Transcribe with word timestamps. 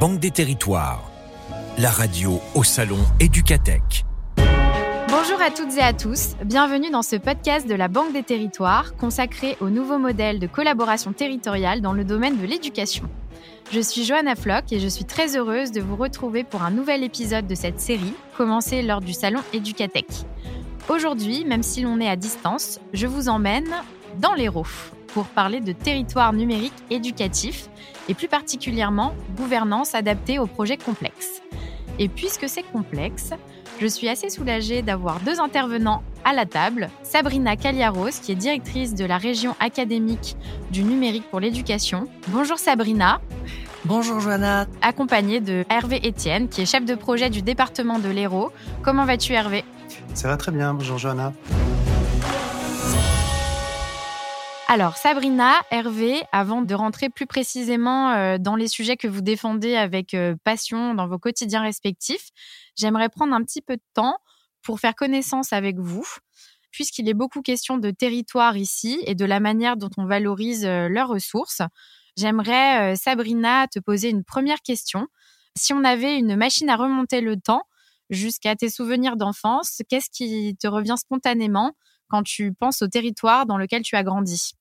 Banque 0.00 0.18
des 0.18 0.30
Territoires, 0.30 1.10
la 1.76 1.90
radio 1.90 2.40
au 2.54 2.64
salon 2.64 2.96
Éducatech. 3.20 4.06
Bonjour 5.08 5.42
à 5.42 5.50
toutes 5.50 5.76
et 5.76 5.82
à 5.82 5.92
tous, 5.92 6.36
bienvenue 6.42 6.88
dans 6.88 7.02
ce 7.02 7.16
podcast 7.16 7.68
de 7.68 7.74
la 7.74 7.88
Banque 7.88 8.14
des 8.14 8.22
Territoires 8.22 8.96
consacré 8.96 9.58
au 9.60 9.68
nouveau 9.68 9.98
modèle 9.98 10.38
de 10.38 10.46
collaboration 10.46 11.12
territoriale 11.12 11.82
dans 11.82 11.92
le 11.92 12.04
domaine 12.04 12.38
de 12.38 12.46
l'éducation. 12.46 13.10
Je 13.72 13.80
suis 13.80 14.04
Johanna 14.04 14.36
Flock 14.36 14.72
et 14.72 14.80
je 14.80 14.88
suis 14.88 15.04
très 15.04 15.36
heureuse 15.36 15.70
de 15.70 15.82
vous 15.82 15.96
retrouver 15.96 16.44
pour 16.44 16.62
un 16.62 16.70
nouvel 16.70 17.04
épisode 17.04 17.46
de 17.46 17.54
cette 17.54 17.78
série, 17.78 18.14
commencée 18.38 18.80
lors 18.80 19.02
du 19.02 19.12
salon 19.12 19.40
Éducatech. 19.52 20.06
Aujourd'hui, 20.88 21.44
même 21.44 21.62
si 21.62 21.82
l'on 21.82 22.00
est 22.00 22.08
à 22.08 22.16
distance, 22.16 22.80
je 22.94 23.06
vous 23.06 23.28
emmène 23.28 23.68
dans 24.18 24.32
l'Hérault 24.32 24.64
pour 25.14 25.26
parler 25.26 25.60
de 25.60 25.72
territoire 25.72 26.32
numérique 26.32 26.74
éducatif 26.90 27.68
et 28.08 28.14
plus 28.14 28.28
particulièrement 28.28 29.14
gouvernance 29.36 29.94
adaptée 29.94 30.38
aux 30.38 30.46
projets 30.46 30.76
complexes. 30.76 31.42
Et 31.98 32.08
puisque 32.08 32.48
c'est 32.48 32.62
complexe, 32.62 33.30
je 33.80 33.86
suis 33.86 34.08
assez 34.08 34.30
soulagée 34.30 34.82
d'avoir 34.82 35.20
deux 35.20 35.40
intervenants 35.40 36.02
à 36.24 36.32
la 36.32 36.46
table. 36.46 36.90
Sabrina 37.02 37.56
Caliaros, 37.56 38.10
qui 38.22 38.32
est 38.32 38.36
directrice 38.36 38.94
de 38.94 39.04
la 39.04 39.18
région 39.18 39.54
académique 39.60 40.36
du 40.70 40.82
numérique 40.82 41.24
pour 41.30 41.40
l'éducation. 41.40 42.06
Bonjour 42.28 42.58
Sabrina. 42.58 43.20
Bonjour 43.86 44.20
Johanna. 44.20 44.66
Accompagnée 44.82 45.40
de 45.40 45.64
Hervé 45.70 46.00
Etienne, 46.04 46.48
qui 46.48 46.60
est 46.60 46.66
chef 46.66 46.84
de 46.84 46.94
projet 46.94 47.30
du 47.30 47.40
département 47.40 47.98
de 47.98 48.08
l'Hérault. 48.10 48.52
Comment 48.82 49.06
vas-tu 49.06 49.32
Hervé? 49.32 49.64
Ça 50.14 50.28
va 50.28 50.36
très 50.36 50.52
bien, 50.52 50.74
bonjour 50.74 50.98
Johanna. 50.98 51.32
Alors, 54.72 54.96
Sabrina, 54.96 55.54
Hervé, 55.72 56.22
avant 56.30 56.62
de 56.62 56.74
rentrer 56.76 57.08
plus 57.08 57.26
précisément 57.26 58.12
euh, 58.12 58.38
dans 58.38 58.54
les 58.54 58.68
sujets 58.68 58.96
que 58.96 59.08
vous 59.08 59.20
défendez 59.20 59.74
avec 59.74 60.14
euh, 60.14 60.36
passion 60.44 60.94
dans 60.94 61.08
vos 61.08 61.18
quotidiens 61.18 61.62
respectifs, 61.62 62.28
j'aimerais 62.76 63.08
prendre 63.08 63.34
un 63.34 63.42
petit 63.42 63.62
peu 63.62 63.74
de 63.74 63.82
temps 63.94 64.16
pour 64.62 64.78
faire 64.78 64.94
connaissance 64.94 65.52
avec 65.52 65.80
vous, 65.80 66.06
puisqu'il 66.70 67.08
est 67.08 67.14
beaucoup 67.14 67.42
question 67.42 67.78
de 67.78 67.90
territoire 67.90 68.56
ici 68.56 69.02
et 69.06 69.16
de 69.16 69.24
la 69.24 69.40
manière 69.40 69.76
dont 69.76 69.90
on 69.96 70.04
valorise 70.04 70.64
euh, 70.64 70.88
leurs 70.88 71.08
ressources. 71.08 71.62
J'aimerais, 72.16 72.94
Sabrina, 72.94 73.66
te 73.66 73.80
poser 73.80 74.08
une 74.08 74.22
première 74.22 74.62
question. 74.62 75.08
Si 75.56 75.72
on 75.72 75.82
avait 75.82 76.16
une 76.16 76.36
machine 76.36 76.70
à 76.70 76.76
remonter 76.76 77.22
le 77.22 77.36
temps 77.36 77.64
jusqu'à 78.08 78.54
tes 78.54 78.70
souvenirs 78.70 79.16
d'enfance, 79.16 79.82
qu'est-ce 79.88 80.10
qui 80.10 80.56
te 80.60 80.68
revient 80.68 80.96
spontanément 80.96 81.72
quand 82.08 82.22
tu 82.22 82.52
penses 82.52 82.82
au 82.82 82.88
territoire 82.88 83.46
dans 83.46 83.56
lequel 83.56 83.82
tu 83.82 83.96
as 83.96 84.04
grandi? 84.04 84.52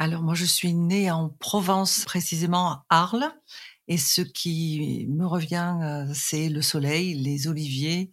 Alors 0.00 0.22
moi, 0.22 0.34
je 0.34 0.46
suis 0.46 0.72
née 0.72 1.10
en 1.10 1.28
Provence, 1.28 2.06
précisément 2.06 2.70
à 2.70 2.84
Arles. 2.88 3.30
Et 3.86 3.98
ce 3.98 4.22
qui 4.22 5.06
me 5.10 5.26
revient, 5.26 5.76
euh, 5.82 6.10
c'est 6.14 6.48
le 6.48 6.62
soleil, 6.62 7.12
les 7.12 7.48
oliviers, 7.48 8.10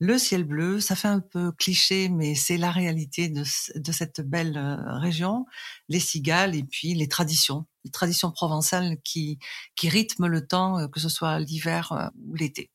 le 0.00 0.18
ciel 0.18 0.44
bleu. 0.44 0.80
Ça 0.80 0.96
fait 0.96 1.08
un 1.08 1.20
peu 1.20 1.50
cliché, 1.52 2.10
mais 2.10 2.34
c'est 2.34 2.58
la 2.58 2.70
réalité 2.70 3.30
de, 3.30 3.42
cette 3.42 4.20
belle 4.20 4.58
euh, 4.58 4.98
région. 4.98 5.46
Les 5.88 6.00
cigales 6.00 6.54
et 6.54 6.62
puis 6.62 6.92
les 6.92 7.08
traditions, 7.08 7.64
les 7.86 7.90
traditions 7.90 8.30
provençales 8.30 8.98
qui, 9.02 9.38
rythment 9.82 10.26
le 10.26 10.46
temps, 10.46 10.78
euh, 10.78 10.88
que 10.88 11.00
ce 11.00 11.08
soit 11.08 11.38
l'hiver 11.40 12.10
ou 12.26 12.34
l'été. 12.34 12.70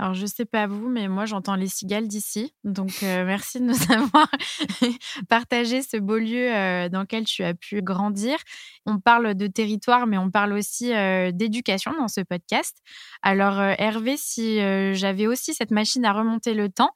Alors, 0.00 0.14
je 0.14 0.24
sais 0.24 0.46
pas 0.46 0.66
vous, 0.66 0.88
mais 0.88 1.08
moi, 1.08 1.26
j'entends 1.26 1.56
les 1.56 1.68
cigales 1.68 2.08
d'ici. 2.08 2.54
Donc, 2.64 3.02
euh, 3.02 3.22
merci 3.26 3.60
de 3.60 3.66
nous 3.66 3.92
avoir 3.92 4.30
partagé 5.28 5.82
ce 5.82 5.98
beau 5.98 6.16
lieu 6.16 6.50
euh, 6.50 6.88
dans 6.88 7.02
lequel 7.02 7.26
tu 7.26 7.44
as 7.44 7.52
pu 7.52 7.82
grandir. 7.82 8.38
On 8.86 8.98
parle 8.98 9.34
de 9.34 9.46
territoire, 9.46 10.06
mais 10.06 10.16
on 10.16 10.30
parle 10.30 10.54
aussi 10.54 10.94
euh, 10.94 11.32
d'éducation 11.32 11.92
dans 11.92 12.08
ce 12.08 12.22
podcast. 12.22 12.78
Alors, 13.20 13.60
Hervé, 13.60 14.16
si 14.16 14.56
j'avais 14.94 15.26
aussi 15.26 15.52
cette 15.52 15.70
machine 15.70 16.06
à 16.06 16.12
remonter 16.12 16.54
le 16.54 16.68
temps, 16.70 16.92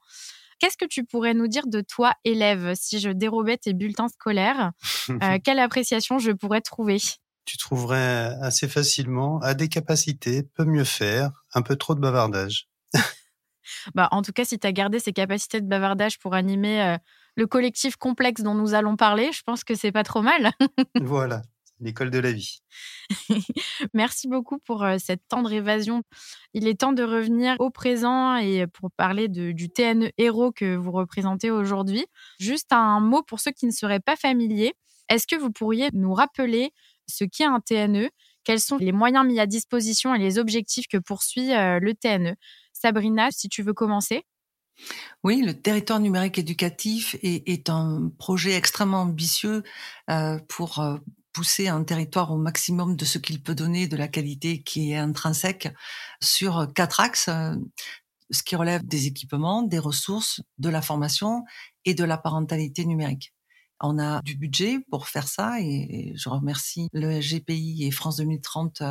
Qu'est-ce 0.57 0.77
que 0.77 0.85
tu 0.85 1.03
pourrais 1.03 1.33
nous 1.33 1.49
dire 1.49 1.67
de 1.67 1.81
toi, 1.81 2.13
élève, 2.23 2.75
si 2.75 3.01
je 3.01 3.09
dérobais 3.09 3.57
tes 3.57 3.73
bulletins 3.73 4.07
scolaires 4.07 4.71
Quelle 5.43 5.59
appréciation 5.59 6.17
je 6.17 6.31
pourrais 6.31 6.61
trouver? 6.61 6.97
Tu 7.43 7.57
trouverais 7.57 8.33
assez 8.41 8.69
facilement 8.69 9.39
à 9.39 9.53
des 9.53 9.67
capacités, 9.67 10.43
peut 10.43 10.63
mieux 10.63 10.85
faire, 10.85 11.31
un 11.53 11.61
peu 11.61 11.75
trop 11.75 11.93
de 11.93 11.99
bavardage. 11.99 12.69
Bah, 13.93 14.07
en 14.11 14.21
tout 14.21 14.31
cas, 14.31 14.45
si 14.45 14.59
tu 14.59 14.67
as 14.67 14.71
gardé 14.71 14.99
ces 14.99 15.13
capacités 15.13 15.61
de 15.61 15.67
bavardage 15.67 16.19
pour 16.19 16.33
animer 16.33 16.81
euh, 16.81 16.97
le 17.35 17.47
collectif 17.47 17.95
complexe 17.95 18.41
dont 18.41 18.55
nous 18.55 18.73
allons 18.73 18.95
parler, 18.95 19.31
je 19.31 19.41
pense 19.43 19.63
que 19.63 19.75
c'est 19.75 19.91
pas 19.91 20.03
trop 20.03 20.21
mal. 20.21 20.51
voilà, 21.01 21.41
l'école 21.79 22.09
de 22.09 22.19
la 22.19 22.31
vie. 22.31 22.59
Merci 23.93 24.27
beaucoup 24.27 24.59
pour 24.59 24.83
euh, 24.83 24.97
cette 24.99 25.27
tendre 25.27 25.51
évasion. 25.51 26.03
Il 26.53 26.67
est 26.67 26.79
temps 26.79 26.93
de 26.93 27.03
revenir 27.03 27.55
au 27.59 27.69
présent 27.69 28.37
et 28.37 28.67
pour 28.67 28.91
parler 28.91 29.27
du 29.27 29.69
TNE 29.69 30.11
Héros 30.17 30.51
que 30.51 30.75
vous 30.75 30.91
représentez 30.91 31.51
aujourd'hui. 31.51 32.05
Juste 32.39 32.71
un 32.71 32.99
mot 32.99 33.23
pour 33.23 33.39
ceux 33.39 33.51
qui 33.51 33.65
ne 33.65 33.71
seraient 33.71 33.99
pas 33.99 34.15
familiers. 34.15 34.73
Est-ce 35.09 35.27
que 35.27 35.35
vous 35.35 35.51
pourriez 35.51 35.89
nous 35.93 36.13
rappeler 36.13 36.71
ce 37.07 37.23
qu'est 37.23 37.45
un 37.45 37.59
TNE 37.59 38.09
Quels 38.43 38.59
sont 38.59 38.77
les 38.77 38.91
moyens 38.91 39.25
mis 39.25 39.39
à 39.39 39.45
disposition 39.45 40.15
et 40.15 40.19
les 40.19 40.39
objectifs 40.39 40.87
que 40.87 40.97
poursuit 40.97 41.53
euh, 41.53 41.79
le 41.79 41.93
TNE 41.93 42.35
Sabrina, 42.85 43.31
si 43.31 43.49
tu 43.49 43.63
veux 43.63 43.73
commencer. 43.73 44.27
Oui, 45.23 45.41
le 45.41 45.59
territoire 45.59 45.99
numérique 45.99 46.37
éducatif 46.37 47.15
est, 47.23 47.67
un 47.71 48.11
projet 48.19 48.53
extrêmement 48.53 49.01
ambitieux 49.01 49.63
euh, 50.11 50.37
pour 50.47 50.77
euh, 50.77 50.97
pousser 51.33 51.67
un 51.67 51.83
territoire 51.83 52.31
au 52.31 52.37
maximum 52.37 52.95
de 52.95 53.03
ce 53.03 53.17
qu'il 53.17 53.41
peut 53.41 53.55
donner, 53.55 53.87
de 53.87 53.97
la 53.97 54.07
qualité 54.07 54.61
qui 54.61 54.91
est 54.91 54.97
intrinsèque, 54.97 55.69
sur 56.21 56.71
quatre 56.75 56.99
axes, 56.99 57.27
euh, 57.27 57.55
ce 58.29 58.43
qui 58.43 58.55
relève 58.55 58.85
des 58.85 59.07
équipements, 59.07 59.63
des 59.63 59.79
ressources, 59.79 60.43
de 60.59 60.69
la 60.69 60.83
formation 60.83 61.43
et 61.85 61.95
de 61.95 62.03
la 62.03 62.19
parentalité 62.19 62.85
numérique. 62.85 63.33
On 63.81 63.97
a 63.97 64.21
du 64.21 64.35
budget 64.35 64.77
pour 64.91 65.07
faire 65.07 65.27
ça 65.27 65.59
et 65.59 66.13
je 66.15 66.29
remercie 66.29 66.87
le 66.93 67.19
SGPI 67.19 67.85
et 67.87 67.91
France 67.91 68.17
2030 68.17 68.83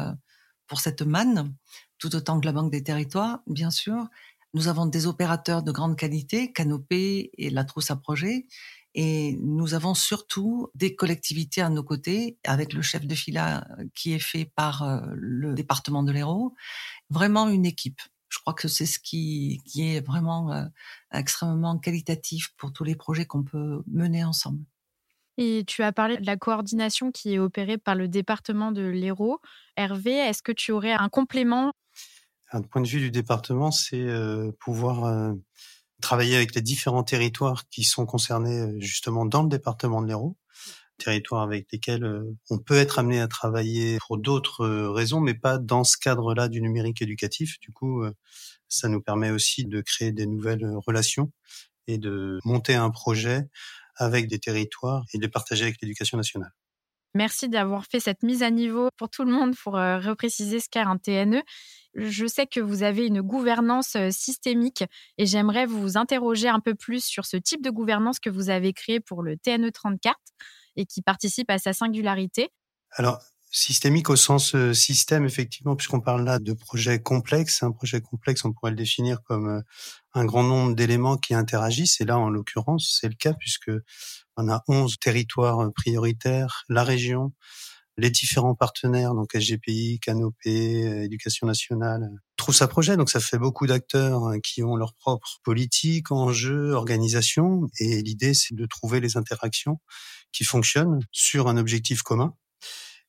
pour 0.66 0.80
cette 0.80 1.02
manne 1.02 1.54
tout 2.04 2.16
autant 2.16 2.38
que 2.38 2.44
la 2.44 2.52
Banque 2.52 2.70
des 2.70 2.84
Territoires, 2.84 3.40
bien 3.46 3.70
sûr. 3.70 4.08
Nous 4.52 4.68
avons 4.68 4.84
des 4.84 5.06
opérateurs 5.06 5.62
de 5.62 5.72
grande 5.72 5.96
qualité, 5.96 6.52
Canopé 6.52 7.30
et 7.38 7.48
la 7.48 7.64
Trousse 7.64 7.90
à 7.90 7.96
Projet, 7.96 8.46
et 8.94 9.38
nous 9.40 9.72
avons 9.72 9.94
surtout 9.94 10.68
des 10.74 10.94
collectivités 10.94 11.62
à 11.62 11.70
nos 11.70 11.82
côtés, 11.82 12.36
avec 12.44 12.74
le 12.74 12.82
chef 12.82 13.06
de 13.06 13.14
fila 13.14 13.66
qui 13.94 14.12
est 14.12 14.18
fait 14.18 14.44
par 14.44 14.82
euh, 14.82 15.00
le 15.14 15.54
département 15.54 16.02
de 16.02 16.12
l'Hérault. 16.12 16.54
Vraiment 17.08 17.48
une 17.48 17.64
équipe. 17.64 18.02
Je 18.28 18.38
crois 18.38 18.52
que 18.52 18.68
c'est 18.68 18.84
ce 18.84 18.98
qui, 18.98 19.62
qui 19.64 19.88
est 19.88 20.06
vraiment 20.06 20.52
euh, 20.52 20.66
extrêmement 21.10 21.78
qualitatif 21.78 22.50
pour 22.58 22.70
tous 22.70 22.84
les 22.84 22.96
projets 22.96 23.24
qu'on 23.24 23.44
peut 23.44 23.82
mener 23.86 24.24
ensemble. 24.24 24.62
Et 25.36 25.64
tu 25.66 25.82
as 25.82 25.92
parlé 25.92 26.16
de 26.16 26.26
la 26.26 26.36
coordination 26.36 27.10
qui 27.10 27.34
est 27.34 27.38
opérée 27.38 27.78
par 27.78 27.94
le 27.94 28.08
département 28.08 28.72
de 28.72 28.82
l'Hérault. 28.82 29.40
Hervé, 29.76 30.12
est-ce 30.12 30.42
que 30.42 30.52
tu 30.52 30.70
aurais 30.72 30.92
un 30.92 31.08
complément? 31.08 31.72
Un 32.52 32.62
point 32.62 32.82
de 32.82 32.86
vue 32.86 33.00
du 33.00 33.10
département, 33.10 33.72
c'est 33.72 34.00
euh, 34.00 34.52
pouvoir 34.60 35.04
euh, 35.04 35.32
travailler 36.00 36.36
avec 36.36 36.54
les 36.54 36.62
différents 36.62 37.02
territoires 37.02 37.68
qui 37.68 37.82
sont 37.82 38.06
concernés 38.06 38.60
euh, 38.60 38.76
justement 38.78 39.26
dans 39.26 39.42
le 39.42 39.48
département 39.48 40.02
de 40.02 40.06
l'Hérault, 40.06 40.36
territoires 40.98 41.42
avec 41.42 41.66
lesquels 41.72 42.22
on 42.50 42.58
peut 42.58 42.76
être 42.76 43.00
amené 43.00 43.20
à 43.20 43.26
travailler 43.26 43.98
pour 44.06 44.18
d'autres 44.18 44.64
raisons, 44.86 45.18
mais 45.18 45.34
pas 45.34 45.58
dans 45.58 45.82
ce 45.82 45.96
cadre-là 45.96 46.48
du 46.48 46.62
numérique 46.62 47.02
éducatif. 47.02 47.58
Du 47.58 47.72
coup, 47.72 48.04
ça 48.68 48.88
nous 48.88 49.00
permet 49.00 49.32
aussi 49.32 49.64
de 49.64 49.80
créer 49.80 50.12
des 50.12 50.26
nouvelles 50.26 50.64
relations 50.86 51.32
et 51.88 51.98
de 51.98 52.38
monter 52.44 52.76
un 52.76 52.90
projet 52.90 53.48
avec 53.96 54.28
des 54.28 54.38
territoires 54.38 55.04
et 55.12 55.18
de 55.18 55.26
partager 55.26 55.64
avec 55.64 55.80
l'éducation 55.80 56.16
nationale. 56.16 56.52
Merci 57.14 57.48
d'avoir 57.48 57.86
fait 57.86 58.00
cette 58.00 58.22
mise 58.24 58.42
à 58.42 58.50
niveau 58.50 58.88
pour 58.96 59.08
tout 59.08 59.24
le 59.24 59.32
monde 59.32 59.54
pour 59.56 59.74
repréciser 59.74 60.58
ce 60.58 60.68
qu'est 60.68 60.80
un 60.80 60.98
TNE 60.98 61.42
je 61.94 62.26
sais 62.26 62.46
que 62.46 62.60
vous 62.60 62.82
avez 62.82 63.06
une 63.06 63.22
gouvernance 63.22 63.96
euh, 63.96 64.10
systémique 64.10 64.84
et 65.18 65.26
j'aimerais 65.26 65.66
vous 65.66 65.96
interroger 65.96 66.48
un 66.48 66.60
peu 66.60 66.74
plus 66.74 67.04
sur 67.04 67.24
ce 67.24 67.36
type 67.36 67.62
de 67.62 67.70
gouvernance 67.70 68.18
que 68.18 68.30
vous 68.30 68.50
avez 68.50 68.72
créé 68.72 69.00
pour 69.00 69.22
le 69.22 69.36
TNE 69.36 69.70
34 69.70 70.16
et 70.76 70.86
qui 70.86 71.02
participe 71.02 71.50
à 71.50 71.58
sa 71.58 71.72
singularité. 71.72 72.50
Alors, 72.90 73.20
systémique 73.54 74.10
au 74.10 74.16
sens 74.16 74.56
euh, 74.56 74.74
système, 74.74 75.24
effectivement, 75.24 75.76
puisqu'on 75.76 76.00
parle 76.00 76.24
là 76.24 76.40
de 76.40 76.52
projets 76.52 77.00
complexes. 77.00 77.62
Un 77.62 77.70
projet 77.70 78.00
complexe, 78.00 78.44
on 78.44 78.52
pourrait 78.52 78.72
le 78.72 78.76
définir 78.76 79.22
comme 79.22 79.48
euh, 79.48 79.60
un 80.12 80.24
grand 80.24 80.42
nombre 80.42 80.74
d'éléments 80.74 81.16
qui 81.16 81.34
interagissent. 81.34 82.00
Et 82.00 82.04
là, 82.04 82.18
en 82.18 82.30
l'occurrence, 82.30 82.98
c'est 83.00 83.08
le 83.08 83.14
cas 83.14 83.32
puisque 83.32 83.70
on 84.36 84.48
a 84.48 84.64
11 84.66 84.98
territoires 84.98 85.72
prioritaires, 85.72 86.64
la 86.68 86.82
région, 86.82 87.32
les 87.96 88.10
différents 88.10 88.56
partenaires, 88.56 89.14
donc 89.14 89.36
SGPI, 89.36 90.00
Canopé, 90.00 91.04
Éducation 91.04 91.46
nationale, 91.46 92.10
trouve 92.36 92.56
sa 92.56 92.66
projet. 92.66 92.96
Donc 92.96 93.08
ça 93.08 93.20
fait 93.20 93.38
beaucoup 93.38 93.68
d'acteurs 93.68 94.24
hein, 94.24 94.40
qui 94.40 94.64
ont 94.64 94.74
leur 94.74 94.94
propre 94.94 95.38
politique, 95.44 96.10
enjeux, 96.10 96.72
organisation. 96.72 97.68
Et 97.78 98.02
l'idée, 98.02 98.34
c'est 98.34 98.56
de 98.56 98.66
trouver 98.66 98.98
les 98.98 99.16
interactions 99.16 99.78
qui 100.32 100.42
fonctionnent 100.42 100.98
sur 101.12 101.46
un 101.46 101.56
objectif 101.56 102.02
commun. 102.02 102.34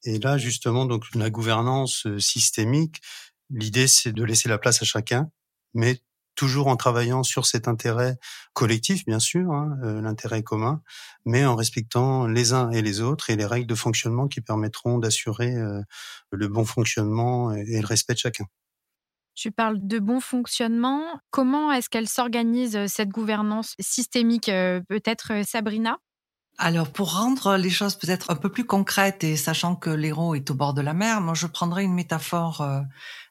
Et 0.06 0.20
là, 0.20 0.38
justement, 0.38 0.86
donc 0.86 1.04
la 1.16 1.30
gouvernance 1.30 2.06
euh, 2.06 2.20
systémique, 2.20 3.02
L'idée, 3.50 3.88
c'est 3.88 4.12
de 4.12 4.24
laisser 4.24 4.50
la 4.50 4.58
place 4.58 4.82
à 4.82 4.86
chacun, 4.86 5.30
mais 5.74 6.00
toujours 6.36 6.68
en 6.68 6.76
travaillant 6.76 7.24
sur 7.24 7.46
cet 7.46 7.68
intérêt 7.68 8.18
collectif, 8.54 9.06
bien 9.06 9.20
sûr, 9.20 9.52
hein, 9.52 9.78
euh, 9.84 10.02
l'intérêt 10.02 10.44
commun, 10.44 10.82
mais 11.26 11.46
en 11.46 11.56
respectant 11.56 12.28
les 12.28 12.54
uns 12.54 12.72
et 12.72 12.82
les 12.82 13.02
autres 13.02 13.30
et 13.30 13.36
les 13.36 13.46
règles 13.46 13.68
de 13.68 13.76
fonctionnement 13.76 14.28
qui 14.28 14.42
permettront 14.42 14.98
d'assurer 14.98 15.56
euh, 15.56 15.82
le 16.32 16.48
bon 16.48 16.66
fonctionnement 16.66 17.54
et, 17.54 17.80
le 17.80 17.88
respect 17.88 18.14
de 18.14 18.20
chacun. 18.20 18.46
Tu 19.34 19.52
parles 19.52 19.80
de 19.82 20.00
bon 20.00 20.20
fonctionnement. 20.20 21.04
Comment 21.30 21.72
est-ce 21.72 21.90
qu'elle 21.90 22.08
s'organise 22.08 22.88
cette 22.88 23.10
gouvernance 23.10 23.76
systémique 23.80 24.46
Peut-être 24.46 25.46
Sabrina? 25.46 26.00
Alors, 26.58 26.90
pour 26.90 27.18
rendre 27.18 27.58
les 27.58 27.70
choses 27.70 27.96
peut-être 27.96 28.32
un 28.32 28.36
peu 28.36 28.50
plus 28.50 28.64
concrètes 28.64 29.26
et 29.26 29.36
sachant 29.36 29.76
que 29.76 29.90
l'héros 29.90 30.36
est 30.36 30.50
au 30.50 30.54
bord 30.54 30.74
de 30.74 30.82
la 30.82 30.94
mer, 30.94 31.20
moi 31.20 31.34
je 31.34 31.48
prendrais 31.48 31.84
une 31.84 31.94
métaphore 31.94 32.66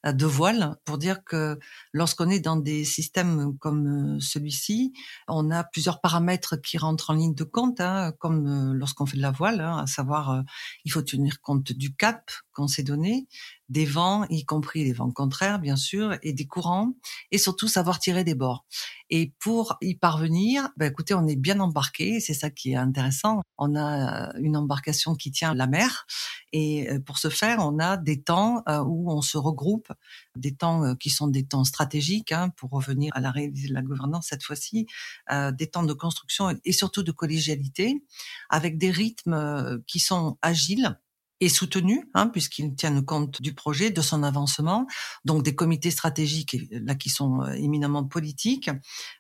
euh, 0.05 0.13
de 0.13 0.27
voile 0.27 0.77
pour 0.85 0.99
dire 0.99 1.25
que 1.25 1.59
lorsqu'on 1.93 2.31
est 2.31 2.41
dans 2.41 2.57
des 2.57 2.85
systèmes 2.85 3.57
comme 3.59 4.17
euh, 4.17 4.21
celui-ci, 4.21 4.93
on 5.29 5.51
a 5.51 5.65
plusieurs 5.65 6.01
paramètres 6.01 6.57
qui 6.57 6.79
rentrent 6.79 7.11
en 7.11 7.15
ligne 7.15 7.35
de 7.35 7.45
compte, 7.45 7.81
hein, 7.81 8.13
comme 8.19 8.47
euh, 8.47 8.75
lorsqu'on 8.75 9.07
fait 9.07 9.17
de 9.17 9.23
la 9.23 9.31
voile, 9.31 9.61
hein, 9.61 9.79
à 9.79 9.87
savoir 9.87 10.43
il 10.85 10.93
faut 10.93 11.03
tenir 11.03 11.41
compte 11.41 11.73
du 11.73 11.95
cap 11.95 12.31
qu'on 12.53 12.69
s'est 12.69 12.83
donné, 12.83 13.27
des 13.69 13.85
vents, 13.85 14.25
y 14.29 14.45
compris 14.45 14.85
les 14.85 14.93
vents 14.93 15.11
contraires 15.11 15.59
bien 15.59 15.77
sûr, 15.77 16.17
et 16.23 16.33
des 16.33 16.47
courants, 16.47 16.95
et 17.31 17.39
surtout 17.39 17.69
savoir 17.69 17.99
tirer 17.99 18.25
des 18.25 18.35
bords. 18.35 18.65
Et 19.11 19.33
pour 19.41 19.77
y 19.81 19.95
parvenir, 19.95 20.69
ben 20.77 20.91
écoutez, 20.91 21.15
on 21.15 21.27
est 21.27 21.37
bien 21.37 21.61
embarqué, 21.61 22.21
c'est 22.21 22.35
ça 22.35 22.51
qui 22.51 22.73
est 22.73 22.77
intéressant. 22.77 23.43
On 23.59 23.77
a 23.77 24.33
une 24.39 24.57
embarcation 24.57 25.15
qui 25.15 25.31
tient 25.31 25.55
la 25.55 25.67
mer, 25.67 26.07
et 26.53 26.89
euh, 26.89 27.01
pour 27.01 27.19
ce 27.19 27.29
faire, 27.29 27.59
on 27.61 27.81
a 27.81 27.97
des 27.97 28.23
temps 28.23 28.63
euh, 28.69 28.79
où 28.85 29.11
on 29.11 29.23
se 29.23 29.37
regroupe, 29.37 29.93
des 30.37 30.55
temps 30.55 30.85
euh, 30.85 30.95
qui 30.95 31.11
sont 31.11 31.29
des 31.29 31.45
temps 31.45 31.65
stratégiques, 31.65 32.33
hein, 32.33 32.51
pour 32.57 32.71
revenir 32.71 33.13
à 33.17 33.21
la 33.21 33.31
réalité 33.31 33.69
de 33.69 33.75
la 33.75 33.83
gouvernance 33.83 34.29
cette 34.29 34.43
fois-ci, 34.43 34.87
des 35.31 35.67
temps 35.69 35.83
de 35.83 35.93
construction 35.93 36.59
et 36.65 36.73
surtout 36.73 37.03
de 37.03 37.13
collégialité, 37.13 38.03
avec 38.51 38.79
des 38.79 38.91
rythmes 38.91 39.83
qui 39.87 40.01
sont 40.01 40.39
agiles 40.43 40.99
et 41.45 41.49
soutenu, 41.51 42.09
hein, 42.15 42.29
puisqu'ils 42.29 42.75
tiennent 42.75 43.05
compte 43.05 43.43
du 43.43 43.55
projet, 43.55 43.91
de 43.91 44.01
son 44.01 44.23
avancement, 44.23 44.87
donc 45.25 45.43
des 45.43 45.55
comités 45.55 45.91
stratégiques 45.91 46.57
là 46.71 46.95
qui 46.95 47.11
sont 47.11 47.43
euh, 47.43 47.53
éminemment 47.53 48.05
politiques, 48.05 48.71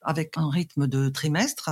avec 0.01 0.39
un 0.39 0.49
rythme 0.49 0.87
de 0.87 1.09
trimestre, 1.11 1.71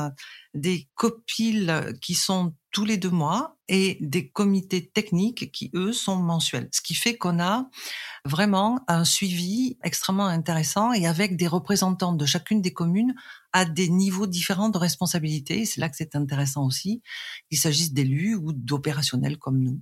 des 0.55 0.89
copiles 0.95 1.95
qui 2.03 2.15
sont 2.15 2.55
tous 2.71 2.85
les 2.85 2.97
deux 2.99 3.11
mois 3.11 3.57
et 3.69 3.97
des 4.01 4.29
comités 4.29 4.87
techniques 4.87 5.51
qui 5.53 5.71
eux 5.75 5.93
sont 5.93 6.17
mensuels. 6.17 6.69
Ce 6.73 6.83
qui 6.83 6.95
fait 6.95 7.17
qu'on 7.17 7.41
a 7.41 7.69
vraiment 8.25 8.81
un 8.89 9.05
suivi 9.05 9.79
extrêmement 9.83 10.27
intéressant 10.27 10.93
et 10.93 11.07
avec 11.07 11.37
des 11.37 11.47
représentants 11.47 12.13
de 12.13 12.27
chacune 12.27 12.61
des 12.61 12.73
communes 12.73 13.15
à 13.53 13.65
des 13.65 13.89
niveaux 13.89 14.27
différents 14.27 14.71
de 14.71 14.79
responsabilité. 14.79 15.65
C'est 15.65 15.81
là 15.81 15.89
que 15.89 15.97
c'est 15.97 16.17
intéressant 16.17 16.67
aussi, 16.67 17.03
qu'il 17.49 17.59
s'agisse 17.59 17.93
d'élus 17.93 18.35
ou 18.35 18.53
d'opérationnels 18.53 19.39
comme 19.39 19.59
nous. 19.59 19.81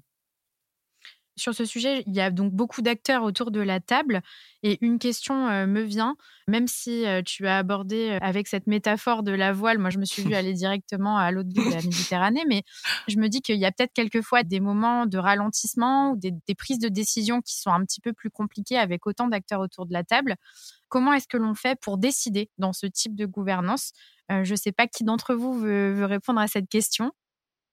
Sur 1.37 1.55
ce 1.55 1.65
sujet, 1.65 2.03
il 2.07 2.15
y 2.15 2.21
a 2.21 2.31
donc 2.31 2.53
beaucoup 2.53 2.83
d'acteurs 2.83 3.23
autour 3.23 3.51
de 3.51 3.61
la 3.61 3.81
table 3.81 4.21
et 4.63 4.79
une 4.85 4.99
question 4.99 5.49
euh, 5.49 5.67
me 5.67 5.81
vient, 5.81 6.17
même 6.49 6.67
si 6.67 7.07
euh, 7.07 7.23
tu 7.23 7.47
as 7.47 7.57
abordé 7.57 8.11
euh, 8.11 8.19
avec 8.21 8.47
cette 8.47 8.67
métaphore 8.67 9.23
de 9.23 9.33
la 9.33 9.53
voile, 9.53 9.79
moi 9.79 9.91
je 9.91 9.99
me 9.99 10.05
suis 10.05 10.23
vue 10.23 10.35
aller 10.35 10.53
directement 10.53 11.17
à 11.17 11.31
l'autre 11.31 11.49
bout 11.49 11.65
de 11.65 11.75
la 11.75 11.81
Méditerranée, 11.83 12.45
mais 12.47 12.63
je 13.09 13.17
me 13.19 13.29
dis 13.29 13.41
qu'il 13.41 13.57
y 13.57 13.65
a 13.65 13.73
peut-être 13.73 13.93
quelquefois 13.95 14.43
des 14.43 14.61
moments 14.61 15.07
de 15.07 15.19
ralentissement 15.19 16.11
ou 16.11 16.17
des, 16.17 16.33
des, 16.47 16.55
prises 16.55 16.79
de 16.79 16.89
décision 16.89 17.41
qui 17.41 17.57
sont 17.59 17.71
un 17.71 17.85
petit 17.85 18.01
peu 18.01 18.13
plus 18.13 18.31
compliquées 18.31 18.77
avec 18.77 19.07
autant 19.07 19.29
d'acteurs 19.29 19.61
autour 19.61 19.87
de 19.87 19.93
la 19.93 20.05
table. 20.05 20.37
Comment 20.89 21.13
est-ce 21.13 21.29
que 21.29 21.37
l'on 21.37 21.55
fait 21.55 21.79
pour 21.81 21.97
décider 21.97 22.51
dans 22.59 22.73
ce 22.73 22.87
type 22.87 23.15
de 23.15 23.25
gouvernance? 23.25 23.93
Je 24.29 24.51
ne 24.51 24.57
sais 24.57 24.71
pas 24.71 24.87
qui 24.87 25.03
d'entre 25.03 25.35
vous 25.35 25.55
veut, 25.55 25.93
veut 25.93 26.05
répondre 26.05 26.41
à 26.41 26.47
cette 26.47 26.69
question. 26.69 27.13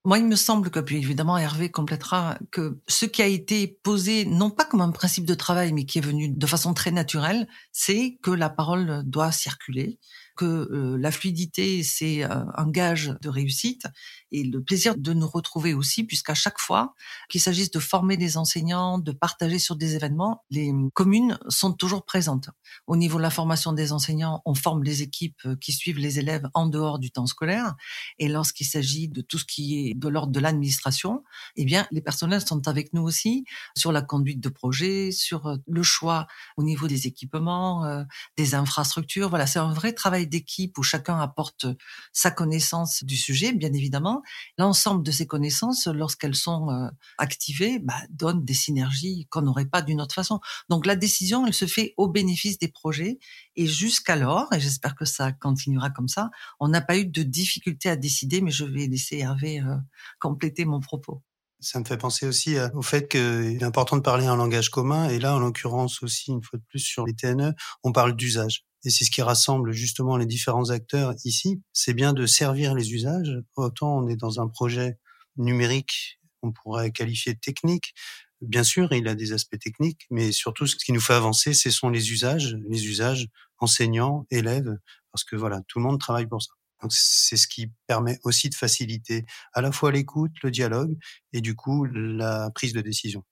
Moi, 0.05 0.19
il 0.19 0.25
me 0.25 0.35
semble 0.35 0.69
que, 0.69 0.79
puis 0.79 0.97
évidemment, 0.97 1.37
Hervé 1.37 1.69
complétera, 1.69 2.37
que 2.51 2.79
ce 2.87 3.05
qui 3.05 3.21
a 3.21 3.25
été 3.25 3.67
posé, 3.83 4.25
non 4.25 4.49
pas 4.49 4.63
comme 4.63 4.81
un 4.81 4.91
principe 4.91 5.25
de 5.25 5.33
travail, 5.33 5.73
mais 5.73 5.85
qui 5.85 5.97
est 5.97 6.01
venu 6.01 6.29
de 6.29 6.45
façon 6.47 6.73
très 6.73 6.91
naturelle, 6.91 7.47
c'est 7.73 8.17
que 8.21 8.31
la 8.31 8.49
parole 8.49 9.03
doit 9.05 9.31
circuler, 9.31 9.99
que 10.37 10.45
euh, 10.45 10.97
la 10.97 11.11
fluidité, 11.11 11.83
c'est 11.83 12.23
euh, 12.23 12.45
un 12.55 12.69
gage 12.69 13.13
de 13.21 13.27
réussite 13.27 13.87
et 14.31 14.43
le 14.43 14.63
plaisir 14.63 14.95
de 14.97 15.13
nous 15.13 15.27
retrouver 15.27 15.73
aussi, 15.73 16.03
puisqu'à 16.03 16.33
chaque 16.33 16.59
fois 16.59 16.93
qu'il 17.29 17.41
s'agisse 17.41 17.71
de 17.71 17.79
former 17.79 18.15
des 18.15 18.37
enseignants, 18.37 18.99
de 18.99 19.11
partager 19.11 19.59
sur 19.59 19.75
des 19.75 19.95
événements, 19.95 20.45
les 20.49 20.71
communes 20.93 21.37
sont 21.49 21.73
toujours 21.73 22.05
présentes. 22.05 22.49
Au 22.87 22.95
niveau 22.95 23.17
de 23.17 23.23
la 23.23 23.29
formation 23.29 23.73
des 23.73 23.91
enseignants, 23.91 24.41
on 24.45 24.53
forme 24.53 24.83
les 24.83 25.01
équipes 25.01 25.47
qui 25.59 25.73
suivent 25.73 25.99
les 25.99 26.19
élèves 26.19 26.47
en 26.53 26.67
dehors 26.67 26.99
du 26.99 27.11
temps 27.11 27.25
scolaire. 27.25 27.75
Et 28.19 28.27
lorsqu'il 28.27 28.67
s'agit 28.67 29.09
de 29.09 29.21
tout 29.21 29.39
ce 29.39 29.45
qui 29.45 29.89
est 29.89 29.93
de 29.93 30.07
l'ordre 30.07 30.31
de 30.31 30.39
l'administration, 30.39 31.23
eh 31.55 31.65
bien, 31.65 31.87
les 31.91 32.01
personnels 32.01 32.45
sont 32.45 32.67
avec 32.67 32.93
nous 32.93 33.01
aussi 33.01 33.45
sur 33.75 33.91
la 33.91 34.01
conduite 34.01 34.39
de 34.39 34.49
projets, 34.49 35.11
sur 35.11 35.47
euh, 35.47 35.57
le 35.67 35.83
choix 35.83 36.27
au 36.57 36.63
niveau 36.63 36.87
des 36.87 37.07
équipements, 37.07 38.05
des 38.37 38.55
infrastructures. 38.55 39.29
Voilà, 39.29 39.47
c'est 39.47 39.59
un 39.59 39.73
vrai 39.73 39.93
travail 39.93 40.26
d'équipe 40.27 40.77
où 40.77 40.83
chacun 40.83 41.19
apporte 41.19 41.65
sa 42.13 42.31
connaissance 42.31 43.03
du 43.03 43.17
sujet, 43.17 43.53
bien 43.53 43.73
évidemment. 43.73 44.21
L'ensemble 44.57 45.03
de 45.03 45.11
ces 45.11 45.27
connaissances, 45.27 45.87
lorsqu'elles 45.87 46.35
sont 46.35 46.69
euh, 46.69 46.89
activées, 47.17 47.79
bah, 47.79 48.01
donnent 48.09 48.45
des 48.45 48.53
synergies 48.53 49.27
qu'on 49.29 49.41
n'aurait 49.41 49.65
pas 49.65 49.81
d'une 49.81 50.01
autre 50.01 50.15
façon. 50.15 50.39
Donc 50.69 50.85
la 50.85 50.95
décision, 50.95 51.45
elle 51.47 51.53
se 51.53 51.65
fait 51.65 51.93
au 51.97 52.07
bénéfice 52.07 52.59
des 52.59 52.67
projets. 52.67 53.19
Et 53.55 53.67
jusqu'alors, 53.67 54.47
et 54.53 54.59
j'espère 54.59 54.95
que 54.95 55.05
ça 55.05 55.31
continuera 55.31 55.89
comme 55.89 56.07
ça, 56.07 56.29
on 56.59 56.67
n'a 56.67 56.81
pas 56.81 56.97
eu 56.97 57.05
de 57.05 57.23
difficulté 57.23 57.89
à 57.89 57.95
décider, 57.95 58.41
mais 58.41 58.51
je 58.51 58.65
vais 58.65 58.87
laisser 58.87 59.17
Hervé 59.17 59.61
euh, 59.61 59.75
compléter 60.19 60.65
mon 60.65 60.79
propos. 60.79 61.23
Ça 61.59 61.79
me 61.79 61.85
fait 61.85 61.97
penser 61.97 62.27
aussi 62.27 62.55
euh, 62.55 62.69
au 62.75 62.83
fait 62.83 63.07
qu'il 63.07 63.57
est 63.59 63.63
important 63.63 63.97
de 63.97 64.01
parler 64.01 64.27
un 64.27 64.35
langage 64.35 64.69
commun. 64.69 65.09
Et 65.09 65.19
là, 65.19 65.35
en 65.35 65.39
l'occurrence 65.39 66.03
aussi, 66.03 66.31
une 66.31 66.43
fois 66.43 66.59
de 66.59 66.63
plus, 66.65 66.79
sur 66.79 67.05
les 67.05 67.15
TNE, 67.15 67.53
on 67.83 67.91
parle 67.91 68.15
d'usage 68.15 68.66
et 68.83 68.89
c'est 68.89 69.05
ce 69.05 69.11
qui 69.11 69.21
rassemble 69.21 69.71
justement 69.71 70.17
les 70.17 70.25
différents 70.25 70.69
acteurs 70.69 71.13
ici, 71.25 71.61
c'est 71.73 71.93
bien 71.93 72.13
de 72.13 72.25
servir 72.25 72.75
les 72.75 72.93
usages. 72.93 73.37
Autant 73.55 73.97
on 73.97 74.07
est 74.07 74.15
dans 74.15 74.39
un 74.39 74.47
projet 74.47 74.97
numérique, 75.37 76.19
on 76.41 76.51
pourrait 76.51 76.91
qualifier 76.91 77.33
de 77.33 77.39
technique. 77.39 77.93
Bien 78.41 78.63
sûr, 78.63 78.91
il 78.93 79.07
a 79.07 79.15
des 79.15 79.33
aspects 79.33 79.57
techniques, 79.59 80.05
mais 80.11 80.31
surtout 80.31 80.67
ce 80.67 80.75
qui 80.75 80.91
nous 80.91 81.01
fait 81.01 81.13
avancer, 81.13 81.53
ce 81.53 81.71
sont 81.71 81.89
les 81.89 82.11
usages, 82.11 82.55
les 82.69 82.85
usages 82.85 83.27
enseignants, 83.59 84.27
élèves, 84.29 84.77
parce 85.11 85.23
que 85.23 85.35
voilà, 85.35 85.61
tout 85.67 85.79
le 85.79 85.85
monde 85.85 85.99
travaille 85.99 86.27
pour 86.27 86.41
ça. 86.43 86.51
Donc 86.81 86.93
c'est 86.93 87.37
ce 87.37 87.47
qui 87.47 87.71
permet 87.87 88.19
aussi 88.23 88.49
de 88.49 88.55
faciliter 88.55 89.25
à 89.53 89.61
la 89.61 89.71
fois 89.71 89.91
l'écoute, 89.91 90.33
le 90.43 90.51
dialogue 90.51 90.95
et 91.33 91.41
du 91.41 91.55
coup 91.55 91.85
la 91.85 92.51
prise 92.53 92.73
de 92.73 92.81
décision. 92.81 93.23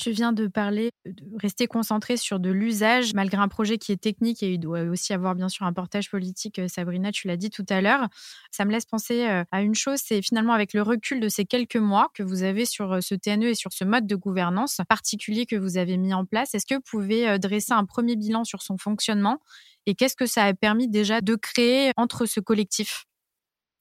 Tu 0.00 0.12
viens 0.12 0.32
de 0.32 0.46
parler 0.46 0.92
de 1.04 1.22
rester 1.36 1.66
concentré 1.66 2.16
sur 2.16 2.40
de 2.40 2.48
l'usage, 2.48 3.12
malgré 3.12 3.36
un 3.36 3.48
projet 3.48 3.76
qui 3.76 3.92
est 3.92 4.00
technique 4.00 4.42
et 4.42 4.54
il 4.54 4.58
doit 4.58 4.80
aussi 4.84 5.12
avoir 5.12 5.34
bien 5.34 5.50
sûr 5.50 5.66
un 5.66 5.74
portage 5.74 6.10
politique. 6.10 6.58
Euh, 6.58 6.68
Sabrina, 6.68 7.12
tu 7.12 7.28
l'as 7.28 7.36
dit 7.36 7.50
tout 7.50 7.66
à 7.68 7.82
l'heure. 7.82 8.08
Ça 8.50 8.64
me 8.64 8.72
laisse 8.72 8.86
penser 8.86 9.26
euh, 9.26 9.44
à 9.52 9.60
une 9.60 9.74
chose, 9.74 9.98
c'est 10.02 10.22
finalement 10.22 10.54
avec 10.54 10.72
le 10.72 10.80
recul 10.80 11.20
de 11.20 11.28
ces 11.28 11.44
quelques 11.44 11.76
mois 11.76 12.08
que 12.14 12.22
vous 12.22 12.44
avez 12.44 12.64
sur 12.64 12.94
euh, 12.94 13.00
ce 13.02 13.14
TNE 13.14 13.48
et 13.48 13.54
sur 13.54 13.74
ce 13.74 13.84
mode 13.84 14.06
de 14.06 14.16
gouvernance 14.16 14.80
particulier 14.88 15.44
que 15.44 15.56
vous 15.56 15.76
avez 15.76 15.98
mis 15.98 16.14
en 16.14 16.24
place, 16.24 16.54
est-ce 16.54 16.64
que 16.64 16.76
vous 16.76 16.80
pouvez 16.80 17.38
dresser 17.38 17.74
un 17.74 17.84
premier 17.84 18.16
bilan 18.16 18.44
sur 18.44 18.62
son 18.62 18.78
fonctionnement 18.78 19.38
et 19.84 19.94
qu'est-ce 19.94 20.16
que 20.16 20.24
ça 20.24 20.44
a 20.44 20.54
permis 20.54 20.88
déjà 20.88 21.20
de 21.20 21.34
créer 21.34 21.92
entre 21.98 22.24
ce 22.24 22.40
collectif? 22.40 23.04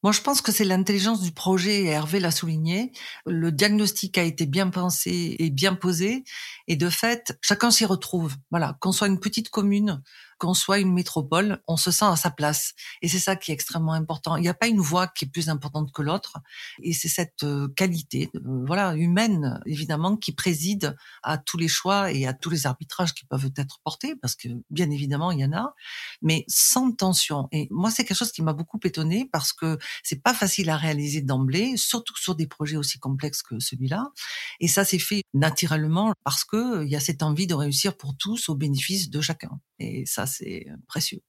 Moi, 0.01 0.13
je 0.13 0.21
pense 0.21 0.41
que 0.41 0.53
c'est 0.53 0.63
l'intelligence 0.63 1.21
du 1.21 1.31
projet, 1.31 1.83
et 1.83 1.87
Hervé 1.87 2.21
l'a 2.21 2.31
souligné. 2.31 2.93
Le 3.25 3.51
diagnostic 3.51 4.17
a 4.17 4.23
été 4.23 4.45
bien 4.45 4.69
pensé 4.69 5.35
et 5.39 5.49
bien 5.49 5.75
posé. 5.75 6.23
Et 6.67 6.77
de 6.77 6.89
fait, 6.89 7.37
chacun 7.41 7.69
s'y 7.69 7.85
retrouve. 7.85 8.35
Voilà, 8.49 8.77
qu'on 8.79 8.93
soit 8.93 9.07
une 9.07 9.19
petite 9.19 9.49
commune, 9.49 10.01
qu'on 10.39 10.53
soit 10.53 10.79
une 10.79 10.93
métropole, 10.93 11.62
on 11.67 11.77
se 11.77 11.91
sent 11.91 12.05
à 12.05 12.15
sa 12.15 12.31
place. 12.31 12.74
Et 13.01 13.10
c'est 13.10 13.19
ça 13.19 13.36
qui 13.36 13.51
est 13.51 13.53
extrêmement 13.53 13.93
important. 13.93 14.38
Il 14.38 14.41
n'y 14.41 14.50
a 14.50 14.53
pas 14.53 14.67
une 14.67 14.79
voix 14.79 15.08
qui 15.08 15.25
est 15.25 15.27
plus 15.27 15.50
importante 15.50 15.91
que 15.91 16.01
l'autre. 16.01 16.39
Et 16.81 16.93
c'est 16.93 17.10
cette 17.10 17.43
euh, 17.43 17.67
qualité, 17.75 18.29
euh, 18.36 18.63
voilà, 18.65 18.96
humaine, 18.96 19.60
évidemment, 19.65 20.17
qui 20.17 20.31
préside 20.31 20.96
à 21.22 21.38
tous 21.38 21.58
les 21.58 21.67
choix 21.67 22.12
et 22.12 22.25
à 22.25 22.34
tous 22.34 22.50
les 22.50 22.65
arbitrages 22.65 23.13
qui 23.13 23.25
peuvent 23.25 23.51
être 23.55 23.79
portés, 23.84 24.15
parce 24.15 24.36
que, 24.36 24.48
bien 24.69 24.89
évidemment, 24.89 25.31
il 25.31 25.39
y 25.39 25.46
en 25.46 25.53
a, 25.53 25.74
mais 26.22 26.46
sans 26.48 26.91
tension. 26.91 27.48
Et 27.51 27.67
moi, 27.69 27.91
c'est 27.91 28.05
quelque 28.05 28.17
chose 28.17 28.31
qui 28.31 28.41
m'a 28.41 28.53
beaucoup 28.53 28.79
étonné 28.84 29.29
parce 29.31 29.53
que 29.53 29.77
c'est 30.03 30.24
pas 30.24 30.34
facile 30.34 30.69
à 30.69 30.77
réaliser 30.77 31.22
d'emblée, 31.22 31.75
surtout 31.77 32.15
sur 32.15 32.36
des 32.36 32.48
projets 32.48 32.77
aussi 32.77 32.98
complexes 32.98 33.43
que 33.43 33.60
celui-là. 33.60 34.12
Et 34.60 34.67
ça 34.69 34.86
s'est 34.86 35.00
fait 35.00 35.24
naturellement 35.34 36.13
parce 36.24 36.46
que 36.46 36.84
il 36.86 36.89
y 36.89 36.96
a 36.96 37.00
cette 37.00 37.24
envie 37.24 37.48
de 37.48 37.53
réussir 37.53 37.98
pour 37.98 38.15
tous 38.17 38.50
au 38.50 38.55
bénéfice 38.55 39.10
de 39.10 39.22
chacun. 39.22 39.60
Et 39.79 40.05
ça, 40.05 40.25
c'est 40.29 40.67
précieux. 40.88 41.21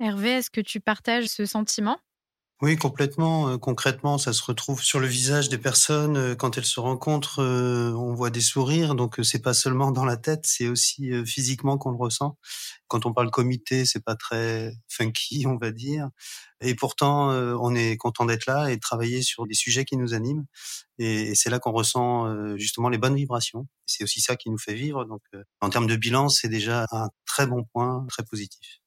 Hervé, 0.00 0.30
est-ce 0.30 0.50
que 0.50 0.60
tu 0.60 0.80
partages 0.80 1.26
ce 1.26 1.46
sentiment? 1.46 1.98
Oui, 2.60 2.76
complètement. 2.76 3.50
Euh, 3.50 3.56
concrètement, 3.56 4.18
ça 4.18 4.32
se 4.32 4.42
retrouve 4.42 4.82
sur 4.82 4.98
le 4.98 5.06
visage 5.06 5.48
des 5.48 5.58
personnes 5.58 6.16
euh, 6.16 6.34
quand 6.34 6.58
elles 6.58 6.64
se 6.64 6.80
rencontrent. 6.80 7.40
Euh, 7.40 7.92
on 7.92 8.14
voit 8.14 8.30
des 8.30 8.40
sourires, 8.40 8.96
donc 8.96 9.20
c'est 9.22 9.38
pas 9.40 9.54
seulement 9.54 9.92
dans 9.92 10.04
la 10.04 10.16
tête, 10.16 10.44
c'est 10.44 10.66
aussi 10.66 11.12
physiquement 11.24 11.78
qu'on 11.78 11.90
le 11.90 11.96
ressent. 11.96 12.36
Quand 12.88 13.06
on 13.06 13.12
parle 13.12 13.30
comité, 13.30 13.84
c'est 13.84 14.02
pas 14.02 14.16
très 14.16 14.72
funky, 14.88 15.44
on 15.46 15.56
va 15.56 15.70
dire. 15.70 16.08
Et 16.60 16.74
pourtant, 16.74 17.28
on 17.30 17.74
est 17.74 17.96
content 17.96 18.24
d'être 18.26 18.46
là 18.46 18.70
et 18.70 18.76
de 18.76 18.80
travailler 18.80 19.22
sur 19.22 19.46
des 19.46 19.54
sujets 19.54 19.84
qui 19.84 19.96
nous 19.96 20.14
animent. 20.14 20.46
Et, 20.98 21.34
c'est 21.34 21.50
là 21.50 21.58
qu'on 21.60 21.72
ressent 21.72 22.56
justement 22.56 22.88
les 22.88 22.98
bonnes 22.98 23.16
vibrations. 23.16 23.66
C'est 23.86 24.04
aussi 24.04 24.20
ça 24.20 24.36
qui 24.36 24.50
nous 24.50 24.58
fait 24.58 24.74
vivre. 24.74 25.04
Donc, 25.04 25.22
en 25.60 25.70
termes 25.70 25.86
de 25.86 25.96
bilan, 25.96 26.28
c'est 26.28 26.48
déjà 26.48 26.86
un 26.92 27.08
très 27.26 27.46
bon 27.46 27.64
point, 27.72 28.06
très 28.08 28.24
positif. 28.24 28.80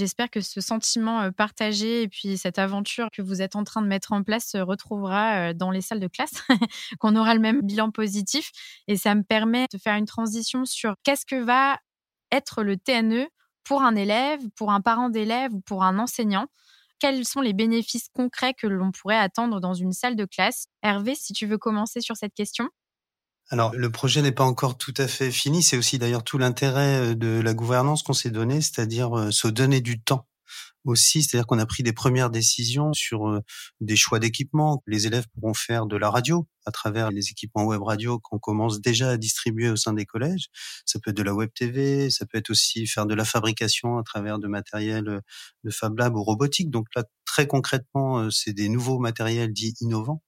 J'espère 0.00 0.30
que 0.30 0.40
ce 0.40 0.62
sentiment 0.62 1.30
partagé 1.30 2.00
et 2.00 2.08
puis 2.08 2.38
cette 2.38 2.58
aventure 2.58 3.10
que 3.12 3.20
vous 3.20 3.42
êtes 3.42 3.54
en 3.54 3.64
train 3.64 3.82
de 3.82 3.86
mettre 3.86 4.12
en 4.12 4.22
place 4.22 4.46
se 4.46 4.56
retrouvera 4.56 5.52
dans 5.52 5.70
les 5.70 5.82
salles 5.82 6.00
de 6.00 6.08
classe, 6.08 6.42
qu'on 7.00 7.16
aura 7.16 7.34
le 7.34 7.40
même 7.40 7.60
bilan 7.60 7.90
positif. 7.90 8.50
Et 8.88 8.96
ça 8.96 9.14
me 9.14 9.22
permet 9.22 9.66
de 9.70 9.76
faire 9.76 9.96
une 9.96 10.06
transition 10.06 10.64
sur 10.64 10.94
qu'est-ce 11.02 11.26
que 11.26 11.36
va 11.36 11.78
être 12.32 12.62
le 12.62 12.78
TNE 12.78 13.28
pour 13.62 13.82
un 13.82 13.94
élève, 13.94 14.40
pour 14.56 14.72
un 14.72 14.80
parent 14.80 15.10
d'élève 15.10 15.52
ou 15.52 15.60
pour 15.60 15.84
un 15.84 15.98
enseignant. 15.98 16.46
Quels 16.98 17.26
sont 17.26 17.42
les 17.42 17.52
bénéfices 17.52 18.08
concrets 18.14 18.54
que 18.54 18.66
l'on 18.66 18.92
pourrait 18.92 19.18
attendre 19.18 19.60
dans 19.60 19.74
une 19.74 19.92
salle 19.92 20.16
de 20.16 20.24
classe? 20.24 20.68
Hervé, 20.82 21.14
si 21.14 21.34
tu 21.34 21.44
veux 21.44 21.58
commencer 21.58 22.00
sur 22.00 22.16
cette 22.16 22.32
question. 22.32 22.70
Alors, 23.52 23.74
le 23.74 23.90
projet 23.90 24.22
n'est 24.22 24.30
pas 24.30 24.44
encore 24.44 24.78
tout 24.78 24.94
à 24.96 25.08
fait 25.08 25.32
fini. 25.32 25.64
C'est 25.64 25.76
aussi 25.76 25.98
d'ailleurs 25.98 26.22
tout 26.22 26.38
l'intérêt 26.38 27.10
euh, 27.10 27.14
de 27.16 27.40
la 27.40 27.52
gouvernance 27.52 28.04
qu'on 28.04 28.12
s'est 28.12 28.30
donné, 28.30 28.60
c'est-à-dire 28.60 29.18
euh, 29.18 29.30
se 29.32 29.48
donner 29.48 29.80
du 29.80 30.00
temps 30.00 30.28
aussi, 30.84 31.24
c'est-à-dire 31.24 31.46
qu'on 31.48 31.58
a 31.58 31.66
pris 31.66 31.82
des 31.82 31.92
premières 31.92 32.30
décisions 32.30 32.92
sur 32.92 33.28
euh, 33.28 33.40
des 33.80 33.96
choix 33.96 34.20
d'équipements. 34.20 34.84
Les 34.86 35.08
élèves 35.08 35.26
pourront 35.34 35.52
faire 35.52 35.86
de 35.86 35.96
la 35.96 36.10
radio 36.10 36.46
à 36.64 36.70
travers 36.70 37.10
les 37.10 37.30
équipements 37.30 37.64
web 37.64 37.82
radio 37.82 38.20
qu'on 38.20 38.38
commence 38.38 38.80
déjà 38.80 39.10
à 39.10 39.16
distribuer 39.16 39.68
au 39.68 39.76
sein 39.76 39.94
des 39.94 40.06
collèges. 40.06 40.46
Ça 40.86 41.00
peut 41.00 41.10
être 41.10 41.16
de 41.16 41.22
la 41.24 41.34
web 41.34 41.50
TV, 41.52 42.08
ça 42.08 42.26
peut 42.26 42.38
être 42.38 42.50
aussi 42.50 42.86
faire 42.86 43.06
de 43.06 43.14
la 43.14 43.24
fabrication 43.24 43.98
à 43.98 44.04
travers 44.04 44.38
de 44.38 44.46
matériel 44.46 45.20
de 45.64 45.70
Fab 45.70 45.98
Lab 45.98 46.14
ou 46.14 46.22
robotique. 46.22 46.70
Donc 46.70 46.86
là, 46.94 47.04
très 47.24 47.46
concrètement, 47.46 48.30
c'est 48.30 48.52
des 48.52 48.68
nouveaux 48.68 48.98
matériels 48.98 49.52
dits 49.52 49.74
innovants 49.80 50.22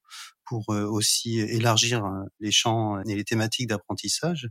pour 0.45 0.69
aussi 0.69 1.39
élargir 1.39 2.03
les 2.39 2.51
champs 2.51 3.01
et 3.03 3.15
les 3.15 3.23
thématiques 3.23 3.67
d'apprentissage. 3.67 4.49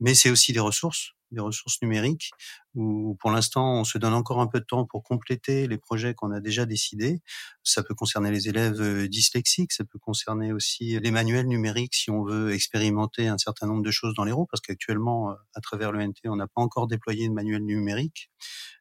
Mais 0.00 0.14
c'est 0.14 0.30
aussi 0.30 0.52
des 0.52 0.60
ressources, 0.60 1.12
des 1.30 1.40
ressources 1.40 1.80
numériques, 1.82 2.30
où 2.74 3.16
pour 3.20 3.30
l'instant 3.30 3.80
on 3.80 3.84
se 3.84 3.98
donne 3.98 4.14
encore 4.14 4.40
un 4.40 4.46
peu 4.46 4.60
de 4.60 4.64
temps 4.64 4.84
pour 4.84 5.02
compléter 5.02 5.66
les 5.66 5.78
projets 5.78 6.14
qu'on 6.14 6.32
a 6.32 6.40
déjà 6.40 6.66
décidés. 6.66 7.20
Ça 7.62 7.82
peut 7.82 7.94
concerner 7.94 8.30
les 8.30 8.48
élèves 8.48 9.08
dyslexiques, 9.08 9.72
ça 9.72 9.84
peut 9.84 9.98
concerner 9.98 10.52
aussi 10.52 10.98
les 10.98 11.10
manuels 11.10 11.46
numériques 11.46 11.94
si 11.94 12.10
on 12.10 12.24
veut 12.24 12.52
expérimenter 12.52 13.28
un 13.28 13.38
certain 13.38 13.66
nombre 13.66 13.82
de 13.82 13.90
choses 13.90 14.14
dans 14.14 14.24
les 14.24 14.32
roues, 14.32 14.46
parce 14.50 14.60
qu'actuellement, 14.60 15.34
à 15.54 15.60
travers 15.60 15.92
l'ENT, 15.92 16.14
on 16.26 16.36
n'a 16.36 16.46
pas 16.46 16.60
encore 16.62 16.86
déployé 16.86 17.28
de 17.28 17.32
manuel 17.32 17.64
numérique. 17.64 18.30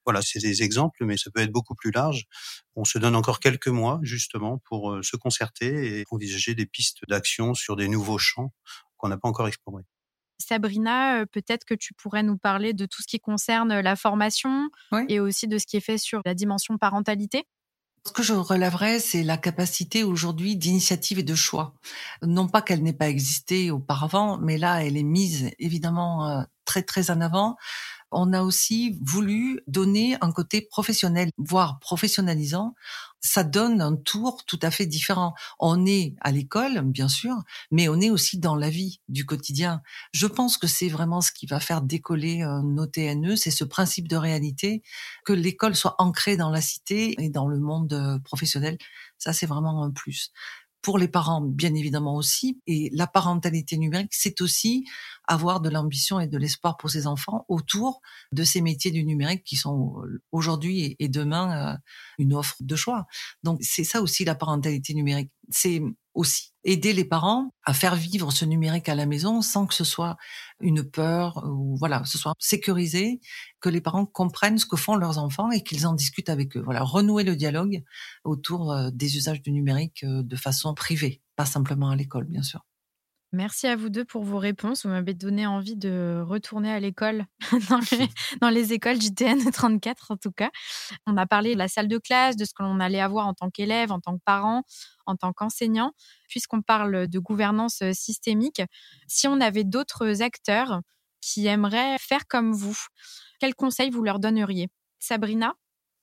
Voilà, 0.05 0.21
c'est 0.21 0.39
des 0.39 0.63
exemples, 0.63 1.05
mais 1.05 1.17
ça 1.17 1.29
peut 1.31 1.41
être 1.41 1.51
beaucoup 1.51 1.75
plus 1.75 1.91
large. 1.91 2.25
On 2.75 2.85
se 2.85 2.97
donne 2.97 3.15
encore 3.15 3.39
quelques 3.39 3.67
mois, 3.67 3.99
justement, 4.01 4.59
pour 4.65 4.97
se 5.03 5.17
concerter 5.17 5.99
et 5.99 6.05
envisager 6.09 6.55
des 6.55 6.65
pistes 6.65 6.99
d'action 7.07 7.53
sur 7.53 7.75
des 7.75 7.87
nouveaux 7.87 8.17
champs 8.17 8.53
qu'on 8.97 9.09
n'a 9.09 9.17
pas 9.17 9.27
encore 9.27 9.47
explorés. 9.47 9.83
Sabrina, 10.39 11.25
peut-être 11.25 11.65
que 11.65 11.73
tu 11.73 11.93
pourrais 11.93 12.23
nous 12.23 12.37
parler 12.37 12.73
de 12.73 12.85
tout 12.85 13.01
ce 13.01 13.07
qui 13.07 13.19
concerne 13.19 13.79
la 13.79 13.95
formation 13.95 14.69
et 15.07 15.19
aussi 15.19 15.47
de 15.47 15.57
ce 15.57 15.65
qui 15.65 15.77
est 15.77 15.81
fait 15.81 15.97
sur 15.97 16.21
la 16.25 16.33
dimension 16.33 16.77
parentalité? 16.77 17.45
Ce 18.07 18.13
que 18.13 18.23
je 18.23 18.33
relèverais, 18.33 18.99
c'est 18.99 19.23
la 19.23 19.37
capacité 19.37 20.03
aujourd'hui 20.03 20.55
d'initiative 20.55 21.19
et 21.19 21.23
de 21.23 21.35
choix. 21.35 21.73
Non 22.23 22.47
pas 22.47 22.61
qu'elle 22.61 22.81
n'ait 22.81 22.93
pas 22.93 23.09
existé 23.09 23.71
auparavant, 23.71 24.37
mais 24.37 24.57
là, 24.57 24.83
elle 24.83 24.95
est 24.95 25.03
mise 25.03 25.51
évidemment 25.59 26.45
très 26.65 26.81
très 26.81 27.11
en 27.11 27.19
avant 27.19 27.57
on 28.11 28.33
a 28.33 28.41
aussi 28.41 28.97
voulu 29.01 29.61
donner 29.67 30.17
un 30.21 30.31
côté 30.31 30.61
professionnel, 30.61 31.29
voire 31.37 31.79
professionnalisant. 31.79 32.75
Ça 33.21 33.43
donne 33.43 33.81
un 33.81 33.95
tour 33.95 34.45
tout 34.45 34.59
à 34.61 34.71
fait 34.71 34.85
différent. 34.85 35.33
On 35.59 35.85
est 35.85 36.15
à 36.21 36.31
l'école, 36.31 36.81
bien 36.81 37.09
sûr, 37.09 37.35
mais 37.71 37.89
on 37.89 37.99
est 37.99 38.09
aussi 38.09 38.39
dans 38.39 38.55
la 38.55 38.69
vie 38.69 39.01
du 39.09 39.25
quotidien. 39.25 39.81
Je 40.13 40.27
pense 40.27 40.57
que 40.57 40.67
c'est 40.67 40.89
vraiment 40.89 41.21
ce 41.21 41.31
qui 41.31 41.45
va 41.45 41.59
faire 41.59 41.81
décoller 41.81 42.43
euh, 42.43 42.61
nos 42.61 42.87
TNE, 42.87 43.35
c'est 43.35 43.51
ce 43.51 43.63
principe 43.63 44.07
de 44.07 44.15
réalité, 44.15 44.83
que 45.25 45.33
l'école 45.33 45.75
soit 45.75 45.95
ancrée 45.99 46.37
dans 46.37 46.49
la 46.49 46.61
cité 46.61 47.15
et 47.21 47.29
dans 47.29 47.47
le 47.47 47.59
monde 47.59 47.93
euh, 47.93 48.19
professionnel. 48.19 48.77
Ça, 49.17 49.33
c'est 49.33 49.45
vraiment 49.45 49.83
un 49.83 49.91
plus 49.91 50.31
pour 50.81 50.97
les 50.97 51.07
parents, 51.07 51.41
bien 51.41 51.75
évidemment 51.75 52.15
aussi. 52.15 52.61
Et 52.67 52.89
la 52.93 53.07
parentalité 53.07 53.77
numérique, 53.77 54.13
c'est 54.13 54.41
aussi 54.41 54.85
avoir 55.29 55.61
de 55.61 55.69
l'ambition 55.69 56.19
et 56.19 56.27
de 56.27 56.37
l'espoir 56.37 56.75
pour 56.75 56.89
ses 56.89 57.05
enfants 57.05 57.45
autour 57.47 58.01
de 58.31 58.43
ces 58.43 58.61
métiers 58.61 58.89
du 58.89 59.05
numérique 59.05 59.43
qui 59.43 59.55
sont 59.55 60.01
euh, 60.03 60.21
aujourd'hui 60.31 60.95
et 60.97 61.07
demain 61.07 61.75
euh, 61.75 61.77
une 62.17 62.33
offre 62.33 62.55
de 62.59 62.75
choix. 62.75 63.05
Donc 63.43 63.59
c'est 63.61 63.83
ça 63.83 64.01
aussi 64.01 64.25
la 64.25 64.33
parentalité 64.33 64.95
numérique. 64.95 65.31
C'est 65.51 65.81
aussi 66.15 66.51
aider 66.63 66.93
les 66.93 67.05
parents 67.05 67.53
à 67.63 67.75
faire 67.75 67.95
vivre 67.95 68.31
ce 68.31 68.43
numérique 68.43 68.89
à 68.89 68.95
la 68.95 69.05
maison 69.05 69.43
sans 69.43 69.67
que 69.67 69.75
ce 69.75 69.83
soit 69.83 70.17
une 70.59 70.83
peur 70.83 71.43
ou 71.47 71.77
voilà, 71.77 72.03
ce 72.05 72.17
soit 72.17 72.33
sécurisé, 72.39 73.21
que 73.61 73.69
les 73.69 73.81
parents 73.81 74.07
comprennent 74.07 74.57
ce 74.57 74.65
que 74.65 74.77
font 74.77 74.95
leurs 74.95 75.19
enfants 75.19 75.51
et 75.51 75.63
qu'ils 75.63 75.85
en 75.85 75.93
discutent 75.93 76.29
avec 76.29 76.57
eux. 76.57 76.61
Voilà, 76.61 76.81
renouer 76.81 77.23
le 77.23 77.35
dialogue 77.35 77.83
autour 78.23 78.71
euh, 78.71 78.89
des 78.91 79.15
usages 79.15 79.43
du 79.43 79.51
numérique 79.51 80.03
de 80.03 80.35
façon 80.35 80.73
privée, 80.73 81.21
pas 81.35 81.45
simplement 81.45 81.91
à 81.91 81.95
l'école, 81.95 82.25
bien 82.25 82.43
sûr. 82.43 82.61
Merci 83.31 83.67
à 83.67 83.75
vous 83.75 83.89
deux 83.89 84.05
pour 84.05 84.23
vos 84.23 84.39
réponses. 84.39 84.85
Vous 84.85 84.91
m'avez 84.91 85.13
donné 85.13 85.45
envie 85.45 85.75
de 85.75 86.23
retourner 86.25 86.71
à 86.71 86.79
l'école, 86.79 87.25
dans, 88.41 88.49
les 88.49 88.73
écoles 88.73 88.97
du 88.97 89.13
TN 89.13 89.51
34 89.51 90.09
en 90.09 90.17
tout 90.17 90.31
cas. 90.31 90.49
On 91.05 91.15
a 91.15 91.27
parlé 91.27 91.53
de 91.53 91.59
la 91.59 91.67
salle 91.67 91.87
de 91.87 91.99
classe, 91.99 92.35
de 92.37 92.45
ce 92.45 92.53
que 92.55 92.63
l'on 92.63 92.79
allait 92.79 92.99
avoir 92.99 93.27
en 93.27 93.35
tant 93.35 93.51
qu'élève, 93.51 93.91
en 93.91 93.99
tant 93.99 94.17
que 94.17 94.23
parent, 94.25 94.63
en 95.05 95.15
tant 95.15 95.31
qu'enseignant. 95.31 95.93
Puisqu'on 96.27 96.63
parle 96.63 97.07
de 97.07 97.19
gouvernance 97.19 97.83
euh, 97.83 97.93
systémique, 97.93 98.63
si 99.07 99.27
on 99.27 99.39
avait 99.41 99.63
d'autres 99.63 100.23
acteurs 100.23 100.81
qui 101.21 101.45
aimeraient 101.45 101.97
faire 101.99 102.25
comme 102.27 102.51
vous, 102.51 102.77
quels 103.39 103.53
conseils 103.53 103.91
vous 103.91 104.03
leur 104.03 104.19
donneriez? 104.19 104.69
Sabrina? 104.97 105.53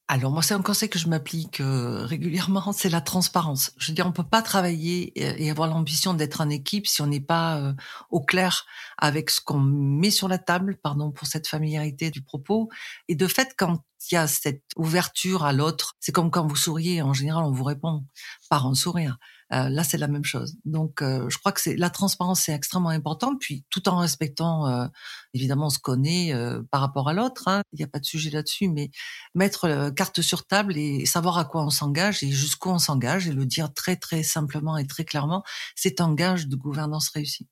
Alors 0.09 0.31
moi, 0.31 0.41
c'est 0.41 0.55
un 0.55 0.63
conseil 0.63 0.89
que 0.89 1.01
je 1.01 1.09
m'applique 1.09 1.61
euh, 1.61 2.07
régulièrement, 2.07 2.73
c'est 2.73 2.89
la 2.89 3.01
transparence. 3.01 3.73
Je 3.77 3.89
veux 3.89 3.95
dire, 3.95 4.07
on 4.07 4.13
peut 4.13 4.23
pas 4.23 4.41
travailler 4.41 5.13
et, 5.17 5.51
avoir 5.51 5.69
l'ambition 5.69 6.15
d'être 6.15 6.41
en 6.41 6.49
équipe 6.49 6.87
si 6.87 7.03
on 7.03 7.09
n'est 7.09 7.21
pas 7.21 7.59
euh, 7.59 7.73
au 8.11 8.21
clair 8.21 8.67
avec 8.99 9.31
ce 9.31 9.41
qu'on 9.41 9.59
met 9.59 10.13
sur 10.13 10.29
la 10.29 10.39
table, 10.39 10.79
pardon 10.81 11.11
pour 11.11 11.27
cette 11.27 11.49
familiarité 11.49 12.13
du 12.13 12.23
propos. 12.23 12.69
Et 13.09 13.17
de 13.17 13.27
fait, 13.27 13.55
quand 13.59 13.83
il 14.11 14.15
y 14.15 14.19
a 14.19 14.29
cette 14.29 14.63
ouverture 14.77 15.45
à 15.45 15.53
l'autre, 15.53 15.97
c'est 15.99 16.13
comme 16.13 16.31
quand 16.31 16.47
vous 16.47 16.55
souriez, 16.55 17.03
en 17.03 17.13
général, 17.13 17.45
on 17.45 17.51
vous 17.51 17.65
répond 17.65 18.05
par 18.49 18.67
un 18.67 18.77
sourire. 18.77 19.19
Euh, 19.53 19.69
là, 19.69 19.85
c'est 19.85 19.99
la 19.99 20.09
même 20.09 20.25
chose. 20.25 20.57
Donc, 20.65 21.03
euh, 21.03 21.29
je 21.31 21.39
crois 21.39 21.53
que 21.53 21.61
c'est 21.61 21.77
la 21.77 21.91
transparence, 21.91 22.43
c'est 22.43 22.53
extrêmement 22.53 22.89
important. 22.89 23.37
Puis, 23.37 23.65
tout 23.71 23.89
en 23.89 23.99
respectant, 23.99 24.67
euh, 24.67 24.87
évidemment, 25.35 25.67
on 25.67 25.71
se 25.71 25.79
connaît 25.79 26.33
par 26.71 26.81
rapport 26.81 27.09
à 27.09 27.13
l'autre. 27.13 27.47
Hein. 27.49 27.63
Il 27.73 27.77
n'y 27.77 27.85
a 27.85 27.89
pas 27.89 28.01
de 28.01 28.05
sujet 28.05 28.31
là-dessus, 28.31 28.69
mais 28.69 28.91
mettre 29.35 29.91
carte 29.91 30.21
sur 30.21 30.47
table 30.47 30.77
et 30.77 31.07
savoir 31.07 31.39
à 31.39 31.45
quoi 31.45 31.65
on 31.65 31.71
s'engage 31.71 32.23
et 32.23 32.31
jusqu'où 32.31 32.71
on 32.71 32.79
s'engage 32.79 33.29
et 33.29 33.33
le 33.33 33.47
dire 33.47 33.73
très 33.73 33.97
très 33.97 34.23
simplement 34.23 34.77
et 34.77 34.87
très 34.87 35.05
clairement, 35.05 35.45
c'est 35.77 36.01
un 36.01 36.15
gage 36.15 36.49
de 36.49 36.57
gouvernance 36.57 37.09
réussie. 37.11 37.47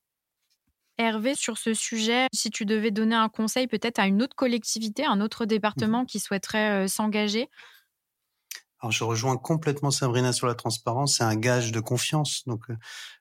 Hervé, 0.99 1.35
sur 1.35 1.59
ce 1.59 1.75
sujet, 1.75 2.27
si 2.33 2.51
tu 2.51 2.65
devais 2.65 2.93
donner 2.93 3.17
un 3.17 3.29
conseil 3.29 3.67
peut-être 3.67 3.99
à 3.99 4.07
une 4.07 4.23
autre 4.23 4.37
collectivité, 4.37 5.05
un 5.05 5.21
autre 5.21 5.45
département 5.45 6.03
mmh 6.03 6.07
qui 6.07 6.21
souhaiterait 6.21 6.87
s'engager, 6.87 7.49
alors, 8.85 8.93
je 8.93 9.05
rejoins 9.05 9.39
complètement 9.39 9.91
Sabrina 9.91 10.35
sur 10.35 10.47
la 10.47 10.55
transparence. 10.55 11.17
C'est 11.17 11.25
un 11.25 11.37
gage 11.37 11.73
de 11.73 11.81
confiance. 11.81 12.43
Donc, 12.47 12.69
euh, 12.69 12.77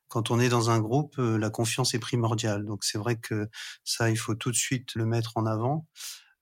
quand 0.10 0.30
on 0.30 0.42
est 0.42 0.50
dans 0.50 0.70
un 0.70 0.80
groupe, 0.80 1.18
euh, 1.20 1.38
la 1.38 1.50
confiance 1.50 1.94
est 1.94 2.00
primordiale. 2.00 2.66
Donc, 2.66 2.84
c'est 2.84 2.98
vrai 2.98 3.16
que 3.16 3.48
ça, 3.86 4.10
il 4.10 4.18
faut 4.18 4.36
tout 4.36 4.52
de 4.52 4.58
suite 4.58 4.94
le 4.96 5.06
mettre 5.06 5.38
en 5.38 5.46
avant. 5.46 5.88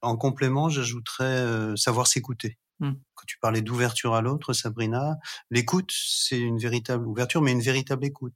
En 0.02 0.18
complément, 0.18 0.70
j'ajouterais 0.70 1.38
euh, 1.38 1.76
savoir 1.76 2.08
s'écouter. 2.08 2.58
Mmh. 2.80 2.94
Quand 3.14 3.26
tu 3.28 3.38
parlais 3.38 3.62
d'ouverture 3.62 4.16
à 4.16 4.22
l'autre, 4.22 4.54
Sabrina, 4.54 5.18
l'écoute, 5.52 5.92
c'est 5.96 6.40
une 6.40 6.58
véritable 6.58 7.06
ouverture, 7.06 7.44
mais 7.44 7.52
une 7.52 7.62
véritable 7.62 8.04
écoute. 8.04 8.34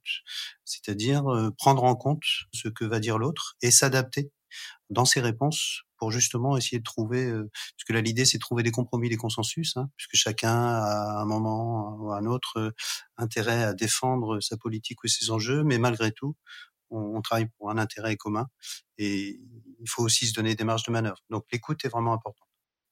C'est-à-dire 0.64 1.24
prendre 1.58 1.82
en 1.82 1.96
compte 1.96 2.22
ce 2.52 2.68
que 2.68 2.84
va 2.84 3.00
dire 3.00 3.18
l'autre 3.18 3.56
et 3.60 3.72
s'adapter 3.72 4.30
dans 4.90 5.04
ses 5.04 5.20
réponses 5.20 5.82
pour 5.98 6.10
justement 6.10 6.56
essayer 6.56 6.78
de 6.78 6.84
trouver, 6.84 7.24
euh, 7.24 7.50
parce 7.52 7.84
que 7.86 7.92
là 7.92 8.00
l'idée 8.00 8.24
c'est 8.24 8.38
de 8.38 8.42
trouver 8.42 8.62
des 8.62 8.70
compromis, 8.70 9.08
des 9.08 9.16
consensus, 9.16 9.76
hein, 9.76 9.88
puisque 9.96 10.14
chacun 10.14 10.54
a 10.54 11.20
un 11.20 11.24
moment 11.24 11.96
ou 11.98 12.12
un 12.12 12.26
autre 12.26 12.58
euh, 12.58 12.70
intérêt 13.16 13.62
à 13.64 13.74
défendre 13.74 14.40
sa 14.40 14.56
politique 14.56 15.02
ou 15.04 15.08
ses 15.08 15.30
enjeux, 15.30 15.64
mais 15.64 15.78
malgré 15.78 16.12
tout, 16.12 16.36
on, 16.90 17.20
travaille 17.20 17.48
pour 17.58 17.70
un 17.70 17.78
intérêt 17.78 18.16
commun 18.16 18.46
et 18.98 19.40
il 19.80 19.88
faut 19.88 20.02
aussi 20.02 20.26
se 20.26 20.34
donner 20.34 20.54
des 20.54 20.64
marges 20.64 20.84
de 20.84 20.92
manœuvre. 20.92 21.18
Donc 21.30 21.44
l'écoute 21.52 21.84
est 21.84 21.88
vraiment 21.88 22.12
importante. 22.12 22.46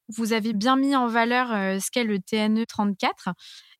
Vous 0.09 0.33
avez 0.33 0.53
bien 0.53 0.77
mis 0.77 0.95
en 0.97 1.07
valeur 1.07 1.53
euh, 1.53 1.79
ce 1.79 1.91
qu'est 1.91 2.05
le 2.05 2.19
TNE 2.19 2.67
34 2.67 3.31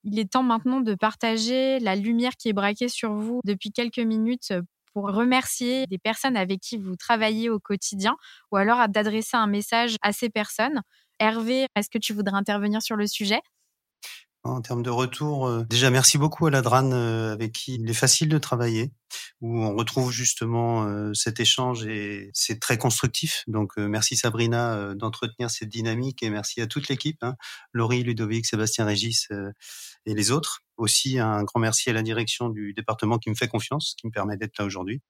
Il 0.05 0.19
est 0.19 0.31
temps 0.31 0.43
maintenant 0.43 0.81
de 0.81 0.95
partager 0.95 1.79
la 1.81 1.97
lumière 1.97 2.33
qui 2.39 2.49
est 2.49 2.53
braquée 2.53 2.89
sur 2.89 3.13
vous 3.15 3.41
depuis 3.45 3.73
quelques 3.73 3.99
minutes 3.99 4.53
pour 4.95 5.05
remercier 5.13 5.87
des 5.89 5.99
personnes 5.99 6.37
avec 6.37 6.61
qui 6.61 6.79
vous 6.79 6.97
travaillez 6.97 7.51
au 7.51 7.61
quotidien 7.61 8.17
ou 8.53 8.57
alors 8.57 8.89
d'adresser 8.89 9.37
un 9.37 9.47
message 9.49 9.97
à 10.03 10.13
ces 10.13 10.31
personnes. 10.31 10.83
Hervé, 11.21 11.67
est-ce 11.77 11.91
que 11.91 11.99
tu 11.99 12.13
voudrais 12.15 12.37
intervenir 12.37 12.83
sur 12.83 12.97
le 12.97 13.07
sujet? 13.07 13.41
En 14.45 14.61
termes 14.61 14.83
de 14.83 14.91
retour, 14.91 15.47
euh, 15.47 15.65
déjà 15.65 15.91
merci 15.91 16.19
beaucoup 16.19 16.47
à 16.47 16.51
la 16.51 16.61
DRAN 16.61 16.93
euh, 16.93 17.33
avec 17.33 17.53
qui 17.53 17.77
il 17.77 17.89
est 17.89 17.95
facile 17.95 18.29
de 18.29 18.37
travailler, 18.37 18.93
où 19.41 19.59
on 19.59 19.75
retrouve 19.75 20.13
justement 20.13 20.85
euh, 20.85 21.15
cet 21.15 21.41
échange 21.41 21.87
et 21.87 22.31
c'est 22.35 22.61
très 22.61 22.77
constructif. 22.77 23.43
Donc 23.47 23.77
merci 23.79 24.17
Sabrina 24.17 24.95
d'entretenir 24.95 25.51
cette 25.51 25.71
dynamique 25.71 26.23
et 26.23 26.29
merci 26.29 26.61
à 26.61 26.67
toute 26.67 26.89
l'équipe, 26.89 27.23
hein, 27.23 27.37
Laurie, 27.73 28.03
Ludovic, 28.03 28.45
Sébastien 28.45 28.85
Régis 28.85 29.29
et 30.07 30.15
les 30.15 30.31
autres. 30.31 30.61
Aussi 30.77 31.19
un 31.19 31.43
grand 31.43 31.61
merci 31.61 31.89
à 31.89 31.95
la 31.95 32.03
direction 32.03 32.51
du 32.51 32.75
département 32.75 33.19
qui 33.19 33.31
me 33.31 33.35
fait 33.35 33.49
confiance, 33.49 33.95
qui 33.99 34.07
me 34.07 34.13
permet 34.13 34.37
d'être 34.37 34.59
là 34.59 34.67
aujourd'hui 34.67 35.01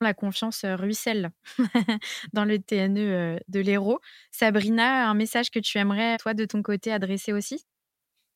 la 0.00 0.14
confiance 0.14 0.64
ruisselle 0.64 1.30
dans 2.32 2.44
le 2.44 2.58
TNE 2.58 3.38
de 3.46 3.60
l'Hérault. 3.60 4.00
Sabrina, 4.32 5.08
un 5.08 5.14
message 5.14 5.52
que 5.52 5.60
tu 5.60 5.78
aimerais, 5.78 6.16
toi, 6.18 6.34
de 6.34 6.44
ton 6.44 6.60
côté, 6.60 6.90
adresser 6.90 7.32
aussi? 7.32 7.64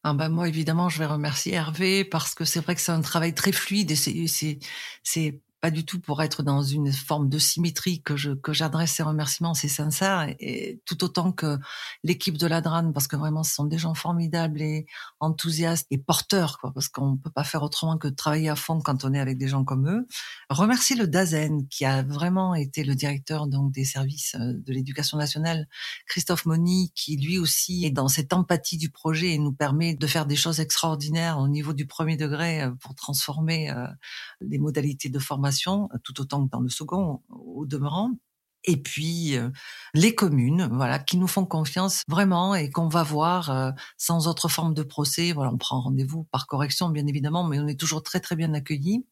Ah 0.08 0.14
ben 0.14 0.28
moi 0.28 0.46
évidemment 0.48 0.88
je 0.88 1.00
vais 1.00 1.06
remercier 1.06 1.54
Hervé 1.54 2.04
parce 2.04 2.36
que 2.36 2.44
c'est 2.44 2.60
vrai 2.60 2.76
que 2.76 2.80
c'est 2.80 2.92
un 2.92 3.00
travail 3.00 3.34
très 3.34 3.50
fluide 3.50 3.90
et 3.90 3.96
c'est 3.96 4.58
c'est 5.02 5.40
pas 5.66 5.72
du 5.72 5.84
tout 5.84 5.98
pour 5.98 6.22
être 6.22 6.44
dans 6.44 6.62
une 6.62 6.92
forme 6.92 7.28
de 7.28 7.40
symétrie 7.40 8.00
que 8.00 8.16
je 8.16 8.30
que 8.30 8.52
j'adresse 8.52 8.92
ces 8.92 9.02
remerciements, 9.02 9.52
c'est 9.52 9.66
sincère 9.66 10.32
et, 10.38 10.80
tout 10.86 11.02
autant 11.02 11.32
que 11.32 11.58
l'équipe 12.04 12.38
de 12.38 12.46
la 12.46 12.60
DRAN 12.60 12.92
parce 12.92 13.08
que 13.08 13.16
vraiment 13.16 13.42
ce 13.42 13.52
sont 13.52 13.64
des 13.64 13.76
gens 13.76 13.94
formidables 13.94 14.62
et 14.62 14.86
enthousiastes 15.18 15.88
et 15.90 15.98
porteurs 15.98 16.58
quoi 16.60 16.70
parce 16.72 16.86
qu'on 16.86 17.16
peut 17.16 17.30
pas 17.30 17.42
faire 17.42 17.64
autrement 17.64 17.98
que 17.98 18.06
de 18.06 18.14
travailler 18.14 18.48
à 18.48 18.54
fond 18.54 18.80
quand 18.80 19.04
on 19.04 19.12
est 19.12 19.18
avec 19.18 19.38
des 19.38 19.48
gens 19.48 19.64
comme 19.64 19.88
eux. 19.88 20.06
Remercier 20.50 20.94
le 20.94 21.08
DAZEN 21.08 21.66
qui 21.66 21.84
a 21.84 22.04
vraiment 22.04 22.54
été 22.54 22.84
le 22.84 22.94
directeur 22.94 23.48
donc 23.48 23.72
des 23.72 23.84
services 23.84 24.36
euh, 24.36 24.52
de 24.54 24.72
l'éducation 24.72 25.18
nationale, 25.18 25.66
Christophe 26.06 26.46
Moni 26.46 26.92
qui 26.94 27.16
lui 27.16 27.40
aussi 27.40 27.84
est 27.84 27.90
dans 27.90 28.06
cette 28.06 28.32
empathie 28.32 28.76
du 28.76 28.90
projet 28.90 29.32
et 29.32 29.38
nous 29.38 29.52
permet 29.52 29.96
de 29.96 30.06
faire 30.06 30.26
des 30.26 30.36
choses 30.36 30.60
extraordinaires 30.60 31.38
au 31.40 31.48
niveau 31.48 31.72
du 31.72 31.86
premier 31.86 32.16
degré 32.16 32.62
euh, 32.62 32.70
pour 32.70 32.94
transformer 32.94 33.68
euh, 33.72 33.88
les 34.40 34.58
modalités 34.58 35.08
de 35.08 35.18
formation 35.18 35.55
tout 36.02 36.20
autant 36.20 36.44
que 36.44 36.50
dans 36.50 36.60
le 36.60 36.68
second, 36.68 37.22
au 37.28 37.66
demeurant. 37.66 38.12
Et 38.66 38.76
puis 38.76 39.36
euh, 39.36 39.50
les 39.94 40.14
communes, 40.14 40.68
voilà, 40.72 40.98
qui 40.98 41.16
nous 41.16 41.28
font 41.28 41.46
confiance 41.46 42.02
vraiment 42.08 42.54
et 42.54 42.68
qu'on 42.70 42.88
va 42.88 43.04
voir 43.04 43.50
euh, 43.50 43.70
sans 43.96 44.26
autre 44.26 44.48
forme 44.48 44.74
de 44.74 44.82
procès. 44.82 45.32
Voilà, 45.32 45.52
on 45.52 45.56
prend 45.56 45.80
rendez-vous 45.80 46.24
par 46.24 46.46
correction, 46.46 46.88
bien 46.90 47.06
évidemment, 47.06 47.44
mais 47.44 47.60
on 47.60 47.68
est 47.68 47.78
toujours 47.78 48.02
très 48.02 48.20
très 48.20 48.34
bien 48.36 48.54
accueillis. 48.54 49.06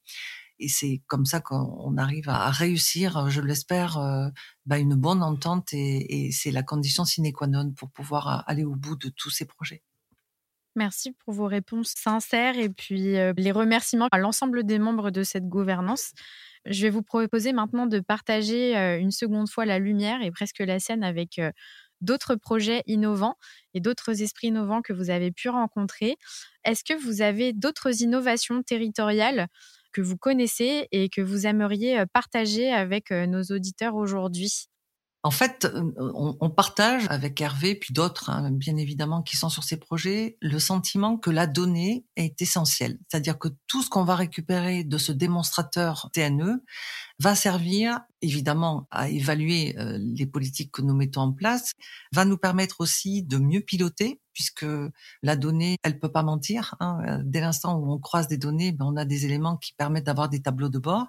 Et 0.60 0.68
c'est 0.68 1.02
comme 1.06 1.24
ça 1.26 1.40
qu'on 1.40 1.96
arrive 1.96 2.28
à 2.28 2.50
réussir, 2.50 3.28
je 3.28 3.40
l'espère, 3.40 3.98
euh, 3.98 4.28
bah, 4.66 4.78
une 4.78 4.94
bonne 4.94 5.22
entente 5.22 5.72
et 5.72 6.30
c'est 6.32 6.52
la 6.52 6.62
condition 6.62 7.04
sine 7.04 7.32
qua 7.32 7.48
non 7.48 7.72
pour 7.72 7.90
pouvoir 7.90 8.44
aller 8.46 8.64
au 8.64 8.76
bout 8.76 8.96
de 8.96 9.08
tous 9.08 9.30
ces 9.30 9.46
projets. 9.46 9.82
Merci 10.76 11.12
pour 11.12 11.34
vos 11.34 11.46
réponses 11.46 11.92
sincères 11.96 12.58
et 12.58 12.68
puis 12.68 13.14
les 13.36 13.52
remerciements 13.52 14.08
à 14.10 14.18
l'ensemble 14.18 14.64
des 14.64 14.78
membres 14.80 15.10
de 15.10 15.22
cette 15.22 15.48
gouvernance. 15.48 16.12
Je 16.66 16.82
vais 16.82 16.90
vous 16.90 17.02
proposer 17.02 17.52
maintenant 17.52 17.86
de 17.86 18.00
partager 18.00 18.74
une 18.98 19.12
seconde 19.12 19.48
fois 19.48 19.66
la 19.66 19.78
lumière 19.78 20.22
et 20.22 20.32
presque 20.32 20.58
la 20.58 20.80
scène 20.80 21.04
avec 21.04 21.40
d'autres 22.00 22.34
projets 22.34 22.82
innovants 22.86 23.36
et 23.74 23.80
d'autres 23.80 24.20
esprits 24.22 24.48
innovants 24.48 24.82
que 24.82 24.92
vous 24.92 25.10
avez 25.10 25.30
pu 25.30 25.48
rencontrer. 25.48 26.16
Est-ce 26.64 26.82
que 26.82 26.94
vous 27.00 27.22
avez 27.22 27.52
d'autres 27.52 28.02
innovations 28.02 28.62
territoriales 28.64 29.46
que 29.92 30.00
vous 30.00 30.16
connaissez 30.16 30.88
et 30.90 31.08
que 31.08 31.20
vous 31.20 31.46
aimeriez 31.46 32.04
partager 32.12 32.72
avec 32.72 33.10
nos 33.12 33.42
auditeurs 33.44 33.94
aujourd'hui? 33.94 34.66
En 35.24 35.30
fait, 35.30 35.64
euh, 35.64 35.90
on, 35.96 36.50
partage 36.50 37.06
avec 37.08 37.40
Hervé, 37.40 37.74
puis 37.74 37.94
d'autres, 37.94 38.28
hein, 38.28 38.50
bien 38.50 38.76
évidemment, 38.76 39.22
qui 39.22 39.38
sont 39.38 39.48
sur 39.48 39.64
ces 39.64 39.78
projets, 39.78 40.36
le 40.42 40.58
sentiment 40.58 41.16
que 41.16 41.30
la 41.30 41.46
donnée 41.46 42.04
est 42.16 42.42
essentielle. 42.42 42.98
C'est-à-dire 43.08 43.38
que 43.38 43.48
tout 43.66 43.82
ce 43.82 43.88
qu'on 43.88 44.04
va 44.04 44.16
récupérer 44.16 44.84
de 44.84 44.98
ce 44.98 45.12
démonstrateur 45.12 46.10
TNE 46.12 46.62
va 47.20 47.34
servir 47.34 48.00
évidemment 48.24 48.86
à 48.90 49.08
évaluer 49.08 49.78
euh, 49.78 49.98
les 50.00 50.26
politiques 50.26 50.72
que 50.72 50.82
nous 50.82 50.94
mettons 50.94 51.22
en 51.22 51.32
place, 51.32 51.72
va 52.12 52.24
nous 52.24 52.38
permettre 52.38 52.80
aussi 52.80 53.22
de 53.22 53.38
mieux 53.38 53.60
piloter 53.60 54.20
puisque 54.34 54.66
la 55.22 55.36
donnée, 55.36 55.76
elle 55.82 55.98
peut 55.98 56.10
pas 56.10 56.22
mentir. 56.22 56.74
Hein. 56.80 57.22
Dès 57.24 57.40
l'instant 57.40 57.78
où 57.78 57.90
on 57.90 57.98
croise 57.98 58.28
des 58.28 58.36
données, 58.36 58.72
ben, 58.72 58.84
on 58.84 58.96
a 58.96 59.04
des 59.04 59.24
éléments 59.24 59.56
qui 59.56 59.72
permettent 59.72 60.04
d'avoir 60.04 60.28
des 60.28 60.42
tableaux 60.42 60.68
de 60.68 60.78
bord. 60.78 61.06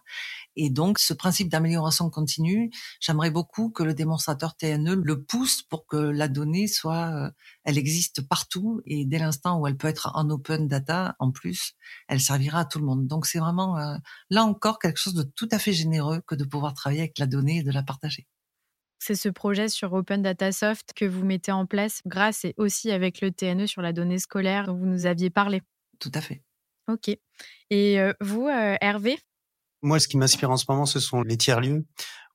Et 0.56 0.70
donc, 0.70 1.00
ce 1.00 1.14
principe 1.14 1.50
d'amélioration 1.50 2.10
continue, 2.10 2.70
j'aimerais 3.02 3.32
beaucoup 3.32 3.72
que 3.72 3.84
le 3.84 3.94
démonstrateur 3.94 4.56
TNE 4.56 4.94
le 5.04 5.24
pousse 5.24 5.64
pour 5.64 5.86
que 5.86 5.98
la 5.98 6.28
donnée 6.28 6.68
soit, 6.68 7.12
euh, 7.14 7.32
elle 7.66 7.78
existe 7.78 8.22
partout. 8.22 8.82
Et 8.86 9.06
dès 9.06 9.20
l'instant 9.20 9.60
où 9.60 9.68
elle 9.68 9.76
peut 9.76 9.88
être 9.88 10.12
en 10.14 10.30
open 10.30 10.68
data, 10.68 11.16
en 11.20 11.32
plus, 11.32 11.74
elle 12.08 12.22
servira 12.22 12.62
à 12.62 12.66
tout 12.66 12.80
le 12.80 12.86
monde. 12.86 13.08
Donc, 13.08 13.26
c'est 13.26 13.40
vraiment 13.40 13.78
euh, 13.78 13.98
là 14.30 14.46
encore 14.46 14.80
quelque 14.80 15.00
chose 15.00 15.16
de 15.16 15.24
tout 15.24 15.50
à 15.52 15.60
fait 15.60 15.74
généreux 15.74 16.22
que 16.28 16.36
de 16.36 16.44
pouvoir 16.44 16.74
travailler 16.74 17.02
avec 17.06 17.20
la 17.20 17.28
donnée 17.28 17.58
et 17.58 17.64
de 17.64 17.72
la 17.72 17.84
partager. 17.84 18.28
C'est 19.00 19.16
ce 19.16 19.30
projet 19.30 19.70
sur 19.70 19.94
Open 19.94 20.22
Data 20.22 20.52
Soft 20.52 20.94
que 20.96 21.06
vous 21.06 21.24
mettez 21.24 21.52
en 21.52 21.66
place 21.66 22.02
grâce 22.06 22.46
et 22.46 22.54
aussi 22.58 22.92
avec 22.92 23.22
le 23.22 23.32
TNE 23.32 23.68
sur 23.68 23.82
la 23.82 23.94
donnée 23.94 24.20
scolaire 24.20 24.66
dont 24.66 24.76
vous 24.76 24.86
nous 24.86 25.06
aviez 25.06 25.30
parlé. 25.30 25.62
Tout 26.00 26.12
à 26.14 26.22
fait. 26.22 26.42
Ok. 26.88 27.10
Et 27.70 28.00
euh, 28.00 28.14
vous, 28.22 28.48
euh, 28.48 28.76
Hervé? 28.82 29.18
Moi, 29.82 30.00
ce 30.00 30.08
qui 30.08 30.18
m'inspire 30.18 30.50
en 30.50 30.58
ce 30.58 30.66
moment, 30.68 30.86
ce 30.86 31.00
sont 31.00 31.22
les 31.22 31.38
tiers-lieux 31.38 31.86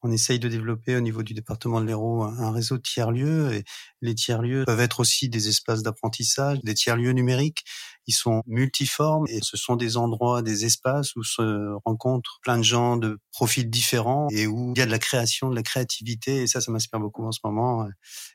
on 0.03 0.11
essaye 0.11 0.39
de 0.39 0.49
développer 0.49 0.97
au 0.97 1.01
niveau 1.01 1.23
du 1.23 1.35
département 1.35 1.81
de 1.81 1.87
l'Hérault 1.87 2.23
un, 2.25 2.51
réseau 2.51 2.77
de 2.77 2.83
tiers-lieux. 2.83 3.53
Et 3.53 3.65
les 4.01 4.15
tiers-lieux 4.15 4.65
peuvent 4.65 4.81
être 4.81 5.01
aussi 5.01 5.29
des 5.29 5.49
espaces 5.49 5.83
d'apprentissage, 5.83 6.59
des 6.63 6.75
tiers-lieux 6.75 7.13
numériques. 7.13 7.65
Ils 8.07 8.15
sont 8.15 8.43
multiformes 8.47 9.27
et 9.29 9.41
ce 9.43 9.57
sont 9.57 9.77
des 9.77 9.97
endroits, 9.97 10.43
des 10.43 10.65
espaces 10.65 11.15
où 11.17 11.23
se 11.23 11.75
rencontrent 11.85 12.41
plein 12.43 12.59
de 12.59 12.63
gens 12.63 12.97
de 12.97 13.19
profils 13.31 13.69
différents 13.69 14.29
et 14.31 14.47
où 14.47 14.73
il 14.75 14.79
y 14.79 14.83
a 14.83 14.87
de 14.87 14.91
la 14.91 14.99
création, 14.99 15.51
de 15.51 15.55
la 15.55 15.63
créativité. 15.63 16.43
Et 16.43 16.47
ça, 16.47 16.61
ça 16.61 16.73
m'inspire 16.73 17.01
beaucoup 17.01 17.25
en 17.25 17.33
ce 17.33 17.41
moment. 17.45 17.87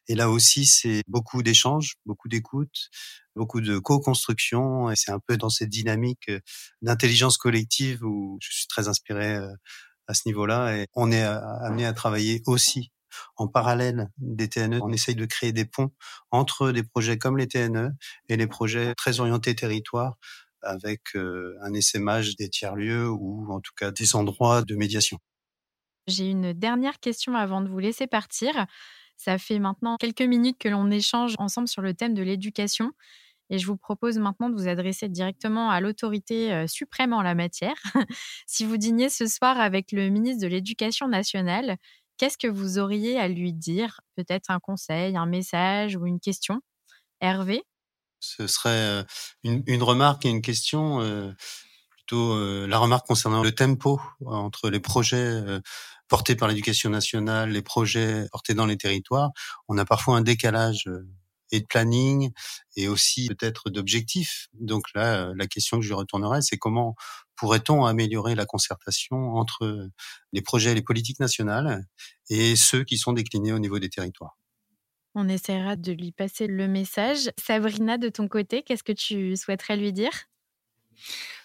Et 0.07 0.15
là 0.15 0.29
aussi, 0.29 0.65
c'est 0.65 1.01
beaucoup 1.07 1.41
d'échanges, 1.41 1.95
beaucoup 2.05 2.29
d'écoute, 2.29 2.89
beaucoup 3.35 3.59
de 3.59 3.79
co-construction. 3.79 4.91
Et 4.91 4.95
c'est 4.95 5.11
un 5.11 5.19
peu 5.19 5.35
dans 5.37 5.49
cette 5.49 5.69
dynamique 5.69 6.31
d'intelligence 6.81 7.37
collective 7.37 8.03
où 8.03 8.37
je 8.41 8.53
suis 8.53 8.67
très 8.67 8.87
inspiré 8.87 9.35
euh, 9.35 9.47
à 10.07 10.13
ce 10.13 10.23
niveau-là 10.27 10.77
et 10.77 10.87
on 10.93 11.11
est 11.11 11.23
amené 11.23 11.85
à 11.85 11.93
travailler 11.93 12.41
aussi 12.45 12.91
en 13.37 13.47
parallèle 13.47 14.09
des 14.17 14.49
TNE. 14.49 14.79
On 14.81 14.91
essaye 14.91 15.15
de 15.15 15.25
créer 15.25 15.53
des 15.53 15.65
ponts 15.65 15.91
entre 16.31 16.71
des 16.71 16.83
projets 16.83 17.17
comme 17.17 17.37
les 17.37 17.47
TNE 17.47 17.91
et 18.29 18.37
les 18.37 18.47
projets 18.47 18.93
très 18.95 19.19
orientés 19.19 19.55
territoire 19.55 20.17
avec 20.61 21.15
euh, 21.15 21.55
un 21.61 21.73
essaimage 21.73 22.35
des 22.35 22.49
tiers-lieux 22.49 23.07
ou 23.07 23.51
en 23.51 23.59
tout 23.59 23.73
cas 23.77 23.91
des 23.91 24.15
endroits 24.15 24.63
de 24.63 24.75
médiation. 24.75 25.19
J'ai 26.07 26.29
une 26.29 26.53
dernière 26.53 26.99
question 26.99 27.35
avant 27.35 27.61
de 27.61 27.69
vous 27.69 27.79
laisser 27.79 28.07
partir. 28.07 28.65
Ça 29.17 29.37
fait 29.37 29.59
maintenant 29.59 29.97
quelques 29.97 30.21
minutes 30.21 30.57
que 30.59 30.69
l'on 30.69 30.91
échange 30.91 31.35
ensemble 31.39 31.67
sur 31.67 31.81
le 31.81 31.93
thème 31.93 32.13
de 32.13 32.21
l'éducation. 32.21 32.91
Et 33.49 33.59
je 33.59 33.67
vous 33.67 33.77
propose 33.77 34.17
maintenant 34.17 34.49
de 34.49 34.55
vous 34.55 34.67
adresser 34.67 35.07
directement 35.07 35.69
à 35.69 35.79
l'autorité 35.79 36.67
suprême 36.67 37.13
en 37.13 37.21
la 37.21 37.35
matière. 37.35 37.75
si 38.47 38.65
vous 38.65 38.77
dîniez 38.77 39.09
ce 39.09 39.27
soir 39.27 39.59
avec 39.59 39.91
le 39.91 40.09
ministre 40.09 40.41
de 40.41 40.47
l'Éducation 40.47 41.07
nationale, 41.07 41.77
qu'est-ce 42.17 42.37
que 42.37 42.47
vous 42.47 42.79
auriez 42.79 43.19
à 43.19 43.27
lui 43.27 43.53
dire? 43.53 44.01
Peut-être 44.15 44.49
un 44.49 44.59
conseil, 44.59 45.15
un 45.15 45.27
message 45.27 45.95
ou 45.95 46.05
une 46.07 46.19
question? 46.19 46.61
Hervé? 47.21 47.63
Ce 48.19 48.47
serait 48.47 49.05
une, 49.43 49.83
remarque 49.83 50.25
et 50.25 50.29
une 50.29 50.41
question. 50.41 50.99
plutôt 51.89 52.65
la 52.65 52.77
remarque 52.79 53.05
concernant 53.05 53.43
le 53.43 53.51
tempo 53.53 54.01
entre 54.25 54.69
les 54.69 54.79
projets 54.79 55.43
portés 56.07 56.35
par 56.35 56.47
l'éducation 56.47 56.89
nationale, 56.89 57.51
les 57.51 57.61
projets 57.61 58.27
portés 58.31 58.53
dans 58.53 58.65
les 58.65 58.77
territoires. 58.77 59.31
On 59.67 59.77
a 59.77 59.85
parfois 59.85 60.17
un 60.17 60.21
décalage 60.21 60.89
et 61.51 61.61
de 61.61 61.65
planning 61.65 62.31
et 62.75 62.87
aussi 62.87 63.27
peut-être 63.27 63.69
d'objectifs. 63.69 64.47
Donc 64.53 64.83
là, 64.93 65.31
la 65.35 65.47
question 65.47 65.77
que 65.77 65.83
je 65.83 65.89
lui 65.89 65.95
retournerai, 65.95 66.41
c'est 66.41 66.57
comment 66.57 66.95
pourrait-on 67.35 67.85
améliorer 67.85 68.35
la 68.35 68.45
concertation 68.45 69.35
entre 69.35 69.89
les 70.33 70.41
projets 70.41 70.71
et 70.71 70.75
les 70.75 70.81
politiques 70.81 71.19
nationales 71.19 71.85
et 72.29 72.55
ceux 72.55 72.83
qui 72.83 72.97
sont 72.97 73.13
déclinés 73.13 73.53
au 73.53 73.59
niveau 73.59 73.79
des 73.79 73.89
territoires? 73.89 74.37
On 75.15 75.27
essaiera 75.29 75.75
de 75.77 75.91
lui 75.93 76.11
passer 76.11 76.45
le 76.45 76.67
message. 76.67 77.31
Sabrina, 77.37 77.97
de 77.97 78.09
ton 78.09 78.27
côté, 78.27 78.63
qu'est-ce 78.63 78.83
que 78.83 78.91
tu 78.91 79.35
souhaiterais 79.35 79.77
lui 79.77 79.93
dire? 79.93 80.11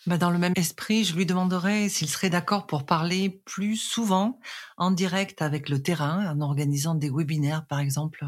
Bah 0.06 0.18
dans 0.18 0.30
le 0.30 0.38
même 0.38 0.54
esprit, 0.56 1.04
je 1.04 1.14
lui 1.14 1.26
demanderais 1.26 1.88
s'il 1.88 2.08
serait 2.08 2.30
d'accord 2.30 2.66
pour 2.66 2.86
parler 2.86 3.28
plus 3.44 3.76
souvent 3.76 4.40
en 4.76 4.90
direct 4.90 5.42
avec 5.42 5.68
le 5.68 5.82
terrain, 5.82 6.26
en 6.34 6.40
organisant 6.40 6.94
des 6.94 7.10
webinaires, 7.10 7.66
par 7.66 7.80
exemple, 7.80 8.24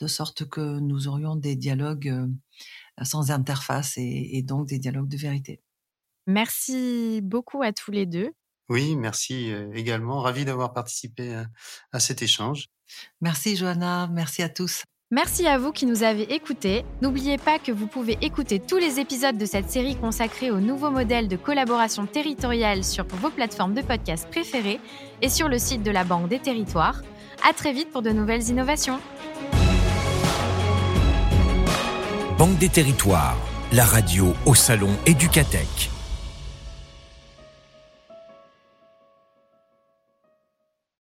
de 0.00 0.06
sorte 0.06 0.48
que 0.48 0.78
nous 0.80 1.08
aurions 1.08 1.36
des 1.36 1.56
dialogues 1.56 2.08
euh, 2.08 3.04
sans 3.04 3.30
interface 3.30 3.94
et, 3.96 4.42
donc 4.42 4.68
des 4.68 4.78
dialogues 4.78 5.08
de 5.08 5.16
vérité. 5.16 5.60
Merci 6.26 7.20
beaucoup 7.22 7.62
à 7.62 7.72
tous 7.72 7.90
les 7.90 8.06
deux. 8.06 8.32
Oui, 8.68 8.94
merci 8.96 9.50
également. 9.74 10.20
Ravi 10.20 10.44
d'avoir 10.44 10.72
participé 10.72 11.42
à 11.92 11.98
cet 11.98 12.22
échange. 12.22 12.68
Merci 13.20 13.56
Johanna, 13.56 14.08
merci 14.12 14.42
à 14.42 14.48
tous. 14.48 14.84
Merci 15.12 15.48
à 15.48 15.58
vous 15.58 15.72
qui 15.72 15.86
nous 15.86 16.04
avez 16.04 16.32
écoutés. 16.34 16.84
N'oubliez 17.02 17.36
pas 17.36 17.58
que 17.58 17.72
vous 17.72 17.88
pouvez 17.88 18.16
écouter 18.20 18.60
tous 18.60 18.76
les 18.76 19.00
épisodes 19.00 19.36
de 19.36 19.44
cette 19.44 19.68
série 19.68 19.96
consacrée 19.96 20.52
au 20.52 20.60
nouveau 20.60 20.92
modèle 20.92 21.26
de 21.26 21.34
collaboration 21.34 22.06
territoriale 22.06 22.84
sur 22.84 23.04
vos 23.08 23.30
plateformes 23.30 23.74
de 23.74 23.82
podcast 23.82 24.28
préférées 24.30 24.78
et 25.20 25.28
sur 25.28 25.48
le 25.48 25.58
site 25.58 25.82
de 25.82 25.90
la 25.90 26.04
Banque 26.04 26.28
des 26.28 26.38
Territoires. 26.38 27.02
À 27.48 27.52
très 27.52 27.72
vite 27.72 27.90
pour 27.90 28.02
de 28.02 28.10
nouvelles 28.10 28.50
innovations. 28.50 29.00
Banque 32.40 32.56
des 32.56 32.70
Territoires, 32.70 33.36
la 33.70 33.84
radio 33.84 34.34
au 34.46 34.54
salon 34.54 34.96
Éducatech. 35.04 35.99